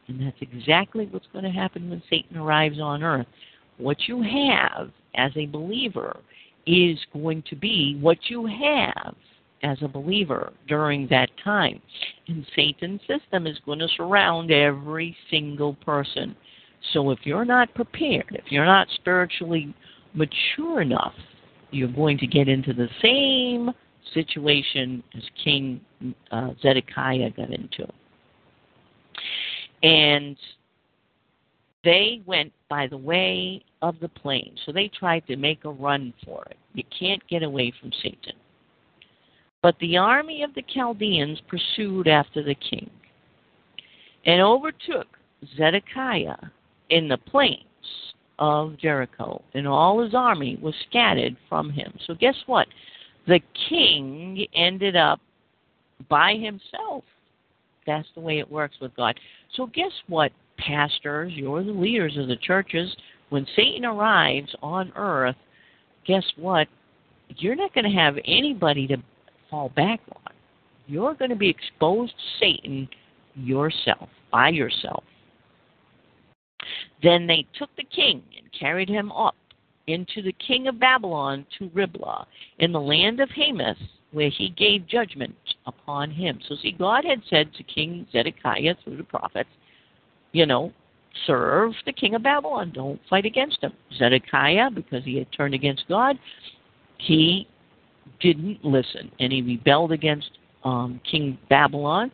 And 0.08 0.20
that's 0.20 0.36
exactly 0.40 1.06
what's 1.10 1.26
going 1.32 1.44
to 1.44 1.50
happen 1.50 1.88
when 1.88 2.02
Satan 2.10 2.36
arrives 2.36 2.78
on 2.80 3.02
earth. 3.02 3.26
What 3.78 3.96
you 4.06 4.22
have 4.22 4.90
as 5.16 5.32
a 5.36 5.46
believer 5.46 6.18
is 6.66 6.98
going 7.12 7.42
to 7.48 7.56
be 7.56 7.98
what 8.00 8.18
you 8.28 8.46
have 8.46 9.14
as 9.62 9.78
a 9.82 9.88
believer 9.88 10.52
during 10.68 11.06
that 11.08 11.30
time. 11.42 11.80
And 12.28 12.46
Satan's 12.54 13.00
system 13.08 13.46
is 13.46 13.58
going 13.64 13.78
to 13.78 13.88
surround 13.96 14.50
every 14.50 15.16
single 15.30 15.74
person. 15.74 16.36
So 16.92 17.10
if 17.10 17.20
you're 17.24 17.46
not 17.46 17.74
prepared, 17.74 18.30
if 18.30 18.52
you're 18.52 18.66
not 18.66 18.88
spiritually 18.94 19.74
mature 20.12 20.82
enough, 20.82 21.14
you're 21.70 21.88
going 21.88 22.18
to 22.18 22.26
get 22.26 22.48
into 22.48 22.72
the 22.72 22.88
same 23.02 23.70
situation 24.12 25.02
as 25.16 25.22
King 25.42 25.80
uh, 26.30 26.50
Zedekiah 26.62 27.30
got 27.30 27.50
into. 27.50 27.86
And 29.84 30.36
they 31.84 32.22
went 32.24 32.52
by 32.68 32.86
the 32.86 32.96
way 32.96 33.62
of 33.82 34.00
the 34.00 34.08
plain. 34.08 34.56
So 34.64 34.72
they 34.72 34.88
tried 34.88 35.26
to 35.26 35.36
make 35.36 35.64
a 35.64 35.70
run 35.70 36.14
for 36.24 36.42
it. 36.50 36.56
You 36.72 36.84
can't 36.98 37.22
get 37.28 37.42
away 37.42 37.72
from 37.80 37.92
Satan. 38.02 38.32
But 39.62 39.78
the 39.80 39.96
army 39.96 40.42
of 40.42 40.54
the 40.54 40.64
Chaldeans 40.74 41.40
pursued 41.48 42.08
after 42.08 42.42
the 42.42 42.54
king 42.54 42.90
and 44.26 44.40
overtook 44.40 45.06
Zedekiah 45.56 46.50
in 46.90 47.08
the 47.08 47.18
plains 47.18 47.64
of 48.38 48.76
Jericho, 48.78 49.42
and 49.54 49.66
all 49.68 50.02
his 50.02 50.14
army 50.14 50.58
was 50.60 50.74
scattered 50.88 51.36
from 51.48 51.70
him. 51.70 51.92
So, 52.06 52.14
guess 52.14 52.36
what? 52.46 52.66
The 53.26 53.40
king 53.68 54.46
ended 54.54 54.96
up 54.96 55.20
by 56.08 56.34
himself. 56.34 57.04
That's 57.86 58.08
the 58.14 58.20
way 58.20 58.38
it 58.38 58.50
works 58.50 58.76
with 58.80 58.94
God. 58.96 59.18
So, 59.56 59.66
guess 59.66 59.92
what, 60.08 60.32
pastors? 60.58 61.32
You're 61.34 61.62
the 61.62 61.72
leaders 61.72 62.16
of 62.16 62.28
the 62.28 62.36
churches. 62.36 62.94
When 63.30 63.46
Satan 63.56 63.84
arrives 63.84 64.54
on 64.62 64.92
earth, 64.96 65.36
guess 66.06 66.24
what? 66.36 66.68
You're 67.28 67.56
not 67.56 67.74
going 67.74 67.84
to 67.84 67.98
have 67.98 68.16
anybody 68.24 68.86
to 68.88 68.96
fall 69.50 69.70
back 69.70 70.00
on. 70.14 70.32
You're 70.86 71.14
going 71.14 71.30
to 71.30 71.36
be 71.36 71.48
exposed 71.48 72.12
to 72.12 72.44
Satan 72.44 72.88
yourself, 73.34 74.08
by 74.30 74.50
yourself. 74.50 75.02
Then 77.02 77.26
they 77.26 77.46
took 77.58 77.70
the 77.76 77.84
king 77.84 78.22
and 78.38 78.48
carried 78.58 78.88
him 78.88 79.10
up 79.12 79.36
into 79.86 80.22
the 80.22 80.34
king 80.46 80.68
of 80.68 80.80
Babylon 80.80 81.46
to 81.58 81.70
Riblah 81.74 82.26
in 82.58 82.72
the 82.72 82.80
land 82.80 83.20
of 83.20 83.28
Hamath, 83.30 83.76
where 84.14 84.30
he 84.30 84.50
gave 84.56 84.86
judgment 84.86 85.34
upon 85.66 86.10
him. 86.10 86.38
So, 86.48 86.56
see, 86.62 86.72
God 86.72 87.04
had 87.04 87.20
said 87.28 87.52
to 87.54 87.62
King 87.64 88.06
Zedekiah 88.12 88.76
through 88.82 88.96
the 88.96 89.04
prophets, 89.04 89.50
you 90.32 90.46
know, 90.46 90.72
serve 91.26 91.72
the 91.84 91.92
king 91.92 92.14
of 92.14 92.22
Babylon, 92.22 92.72
don't 92.74 93.00
fight 93.10 93.26
against 93.26 93.60
him. 93.60 93.72
Zedekiah, 93.98 94.70
because 94.70 95.04
he 95.04 95.18
had 95.18 95.30
turned 95.32 95.54
against 95.54 95.84
God, 95.88 96.18
he 96.98 97.46
didn't 98.20 98.64
listen 98.64 99.10
and 99.20 99.32
he 99.32 99.42
rebelled 99.42 99.92
against 99.92 100.30
um, 100.64 101.00
King 101.08 101.38
Babylon. 101.50 102.10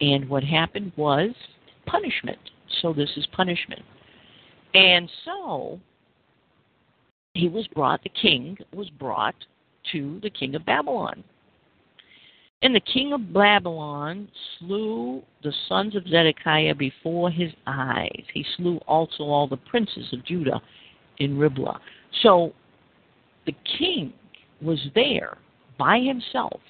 And 0.00 0.28
what 0.28 0.42
happened 0.42 0.92
was 0.96 1.30
punishment. 1.86 2.38
So, 2.80 2.92
this 2.92 3.10
is 3.16 3.26
punishment. 3.32 3.82
And 4.74 5.10
so 5.24 5.78
he 7.34 7.48
was 7.48 7.66
brought, 7.68 8.02
the 8.02 8.10
king 8.10 8.56
was 8.74 8.88
brought 8.90 9.34
to 9.92 10.20
the 10.22 10.30
king 10.30 10.54
of 10.54 10.64
Babylon. 10.64 11.22
And 12.62 12.74
the 12.74 12.80
king 12.80 13.12
of 13.12 13.32
Babylon 13.32 14.28
slew 14.58 15.22
the 15.42 15.52
sons 15.68 15.96
of 15.96 16.06
Zedekiah 16.06 16.76
before 16.76 17.28
his 17.28 17.50
eyes. 17.66 18.22
He 18.32 18.46
slew 18.56 18.76
also 18.86 19.24
all 19.24 19.48
the 19.48 19.56
princes 19.56 20.12
of 20.12 20.24
Judah 20.24 20.62
in 21.18 21.36
Riblah. 21.36 21.80
So 22.22 22.52
the 23.46 23.54
king 23.78 24.12
was 24.60 24.78
there 24.94 25.38
by 25.76 25.98
himself. 25.98 26.60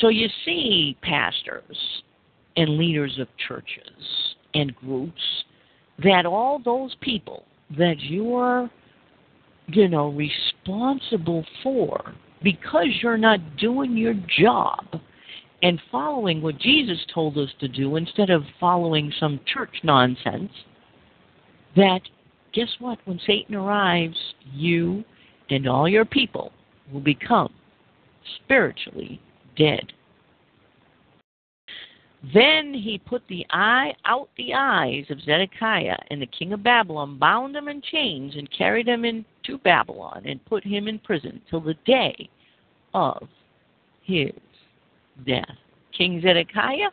So 0.00 0.08
you 0.08 0.28
see, 0.44 0.98
pastors 1.02 2.02
and 2.56 2.76
leaders 2.76 3.18
of 3.18 3.28
churches 3.48 4.34
and 4.54 4.76
groups 4.76 5.22
that 6.04 6.26
all 6.26 6.60
those 6.62 6.94
people 7.00 7.44
that 7.78 8.00
you're, 8.00 8.70
you 9.68 9.88
know, 9.88 10.08
responsible 10.10 11.44
for 11.62 12.14
because 12.42 12.88
you're 13.02 13.16
not 13.16 13.56
doing 13.56 13.96
your 13.96 14.14
job 14.38 14.84
and 15.62 15.80
following 15.90 16.40
what 16.40 16.58
Jesus 16.58 16.98
told 17.12 17.36
us 17.36 17.50
to 17.60 17.68
do 17.68 17.96
instead 17.96 18.30
of 18.30 18.42
following 18.58 19.12
some 19.20 19.40
church 19.46 19.76
nonsense, 19.82 20.50
that 21.76 22.00
guess 22.52 22.68
what? 22.78 22.98
When 23.04 23.20
Satan 23.26 23.54
arrives, 23.54 24.16
you 24.52 25.04
and 25.50 25.68
all 25.68 25.88
your 25.88 26.04
people 26.04 26.52
will 26.92 27.00
become 27.00 27.52
spiritually 28.44 29.20
dead. 29.56 29.92
Then 32.34 32.74
he 32.74 32.98
put 32.98 33.22
the 33.28 33.46
eye 33.50 33.94
out 34.04 34.28
the 34.36 34.52
eyes 34.52 35.06
of 35.08 35.22
Zedekiah 35.22 35.96
and 36.10 36.20
the 36.20 36.26
king 36.26 36.52
of 36.52 36.62
Babylon, 36.62 37.18
bound 37.18 37.56
him 37.56 37.68
in 37.68 37.80
chains, 37.80 38.36
and 38.36 38.50
carried 38.50 38.86
him 38.86 39.06
into 39.06 39.58
Babylon, 39.64 40.22
and 40.26 40.44
put 40.44 40.62
him 40.62 40.86
in 40.86 40.98
prison 40.98 41.40
till 41.48 41.60
the 41.60 41.76
day 41.86 42.28
of 42.92 43.26
his 44.02 44.32
death. 45.26 45.56
King 45.96 46.20
Zedekiah 46.20 46.90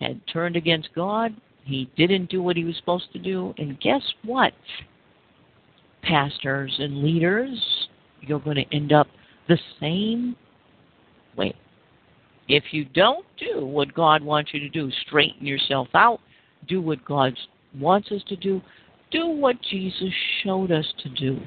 had 0.00 0.20
turned 0.26 0.56
against 0.56 0.88
God. 0.94 1.34
He 1.64 1.88
didn't 1.96 2.30
do 2.30 2.42
what 2.42 2.56
he 2.56 2.64
was 2.64 2.76
supposed 2.76 3.12
to 3.12 3.18
do. 3.18 3.54
And 3.58 3.80
guess 3.80 4.02
what? 4.24 4.52
Pastors 6.02 6.74
and 6.78 7.02
leaders, 7.02 7.88
you're 8.22 8.40
going 8.40 8.56
to 8.56 8.74
end 8.74 8.92
up 8.92 9.06
the 9.48 9.58
same 9.80 10.34
way. 11.36 11.54
If 12.48 12.64
you 12.72 12.86
don't 12.86 13.26
do 13.36 13.64
what 13.64 13.92
God 13.94 14.22
wants 14.22 14.52
you 14.54 14.60
to 14.60 14.68
do, 14.68 14.90
straighten 15.06 15.46
yourself 15.46 15.88
out, 15.94 16.20
do 16.66 16.80
what 16.80 17.04
God 17.04 17.34
wants 17.78 18.10
us 18.10 18.22
to 18.28 18.36
do, 18.36 18.62
do 19.10 19.26
what 19.26 19.56
Jesus 19.62 20.12
showed 20.42 20.72
us 20.72 20.86
to 21.02 21.08
do 21.10 21.40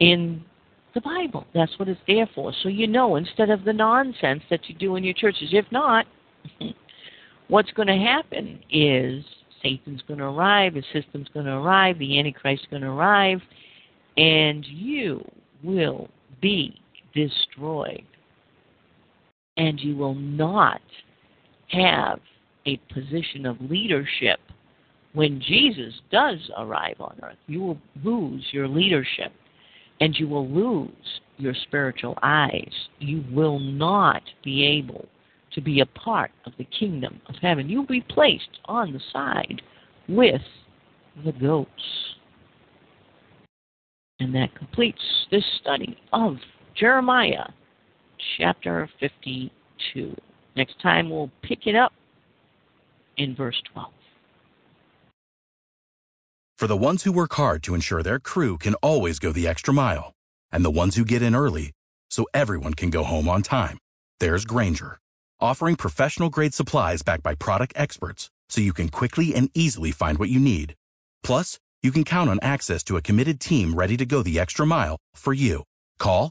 in 0.00 0.42
the 0.94 1.00
Bible. 1.00 1.46
That's 1.54 1.78
what 1.78 1.88
it's 1.88 2.00
there 2.06 2.28
for. 2.34 2.52
So 2.62 2.68
you 2.68 2.86
know, 2.86 3.16
instead 3.16 3.50
of 3.50 3.64
the 3.64 3.72
nonsense 3.72 4.42
that 4.50 4.68
you 4.68 4.74
do 4.74 4.96
in 4.96 5.04
your 5.04 5.14
churches. 5.14 5.50
If 5.52 5.66
not, 5.70 6.06
what's 7.48 7.70
going 7.72 7.88
to 7.88 7.96
happen 7.96 8.60
is 8.70 9.24
Satan's 9.62 10.02
going 10.08 10.18
to 10.18 10.24
arrive, 10.24 10.74
his 10.74 10.84
system's 10.92 11.28
going 11.34 11.46
to 11.46 11.52
arrive, 11.52 11.98
the 11.98 12.18
Antichrist's 12.18 12.66
going 12.70 12.82
to 12.82 12.88
arrive, 12.88 13.40
and 14.16 14.64
you 14.66 15.22
will 15.62 16.08
be 16.40 16.80
destroyed 17.14 18.04
and 19.56 19.80
you 19.80 19.96
will 19.96 20.14
not 20.14 20.80
have 21.68 22.20
a 22.66 22.76
position 22.92 23.46
of 23.46 23.60
leadership 23.60 24.40
when 25.16 25.40
Jesus 25.40 25.94
does 26.12 26.38
arrive 26.58 27.00
on 27.00 27.18
earth, 27.22 27.38
you 27.46 27.60
will 27.62 27.78
lose 28.04 28.44
your 28.52 28.68
leadership 28.68 29.32
and 29.98 30.14
you 30.14 30.28
will 30.28 30.46
lose 30.46 30.90
your 31.38 31.54
spiritual 31.54 32.18
eyes. 32.22 32.70
You 32.98 33.24
will 33.32 33.58
not 33.58 34.20
be 34.44 34.62
able 34.62 35.06
to 35.54 35.62
be 35.62 35.80
a 35.80 35.86
part 35.86 36.32
of 36.44 36.52
the 36.58 36.64
kingdom 36.64 37.18
of 37.30 37.34
heaven. 37.40 37.66
You'll 37.66 37.86
be 37.86 38.02
placed 38.02 38.60
on 38.66 38.92
the 38.92 39.00
side 39.10 39.62
with 40.06 40.42
the 41.24 41.32
goats. 41.32 41.70
And 44.20 44.34
that 44.34 44.54
completes 44.54 45.00
this 45.30 45.44
study 45.62 45.96
of 46.12 46.36
Jeremiah 46.78 47.46
chapter 48.38 48.88
52. 49.00 50.16
Next 50.56 50.80
time 50.80 51.10
we'll 51.10 51.30
pick 51.42 51.66
it 51.66 51.74
up 51.74 51.92
in 53.16 53.34
verse 53.34 53.60
12. 53.72 53.92
For 56.56 56.66
the 56.66 56.76
ones 56.76 57.02
who 57.02 57.12
work 57.12 57.34
hard 57.34 57.62
to 57.64 57.74
ensure 57.74 58.02
their 58.02 58.18
crew 58.18 58.56
can 58.56 58.74
always 58.76 59.18
go 59.18 59.30
the 59.30 59.46
extra 59.46 59.74
mile, 59.74 60.12
and 60.50 60.64
the 60.64 60.70
ones 60.70 60.96
who 60.96 61.04
get 61.04 61.20
in 61.20 61.34
early 61.34 61.72
so 62.10 62.26
everyone 62.32 62.72
can 62.72 62.88
go 62.88 63.04
home 63.04 63.28
on 63.28 63.42
time, 63.42 63.76
there's 64.20 64.46
Grainger, 64.46 64.98
offering 65.38 65.76
professional 65.76 66.30
grade 66.30 66.54
supplies 66.54 67.02
backed 67.02 67.22
by 67.22 67.34
product 67.34 67.74
experts 67.76 68.30
so 68.48 68.62
you 68.62 68.72
can 68.72 68.88
quickly 68.88 69.34
and 69.34 69.50
easily 69.52 69.90
find 69.90 70.18
what 70.18 70.30
you 70.30 70.40
need. 70.40 70.74
Plus, 71.22 71.58
you 71.82 71.92
can 71.92 72.04
count 72.04 72.30
on 72.30 72.38
access 72.40 72.82
to 72.84 72.96
a 72.96 73.02
committed 73.02 73.38
team 73.38 73.74
ready 73.74 73.96
to 73.98 74.06
go 74.06 74.22
the 74.22 74.38
extra 74.38 74.64
mile 74.64 74.96
for 75.14 75.34
you. 75.34 75.62
Call, 75.98 76.30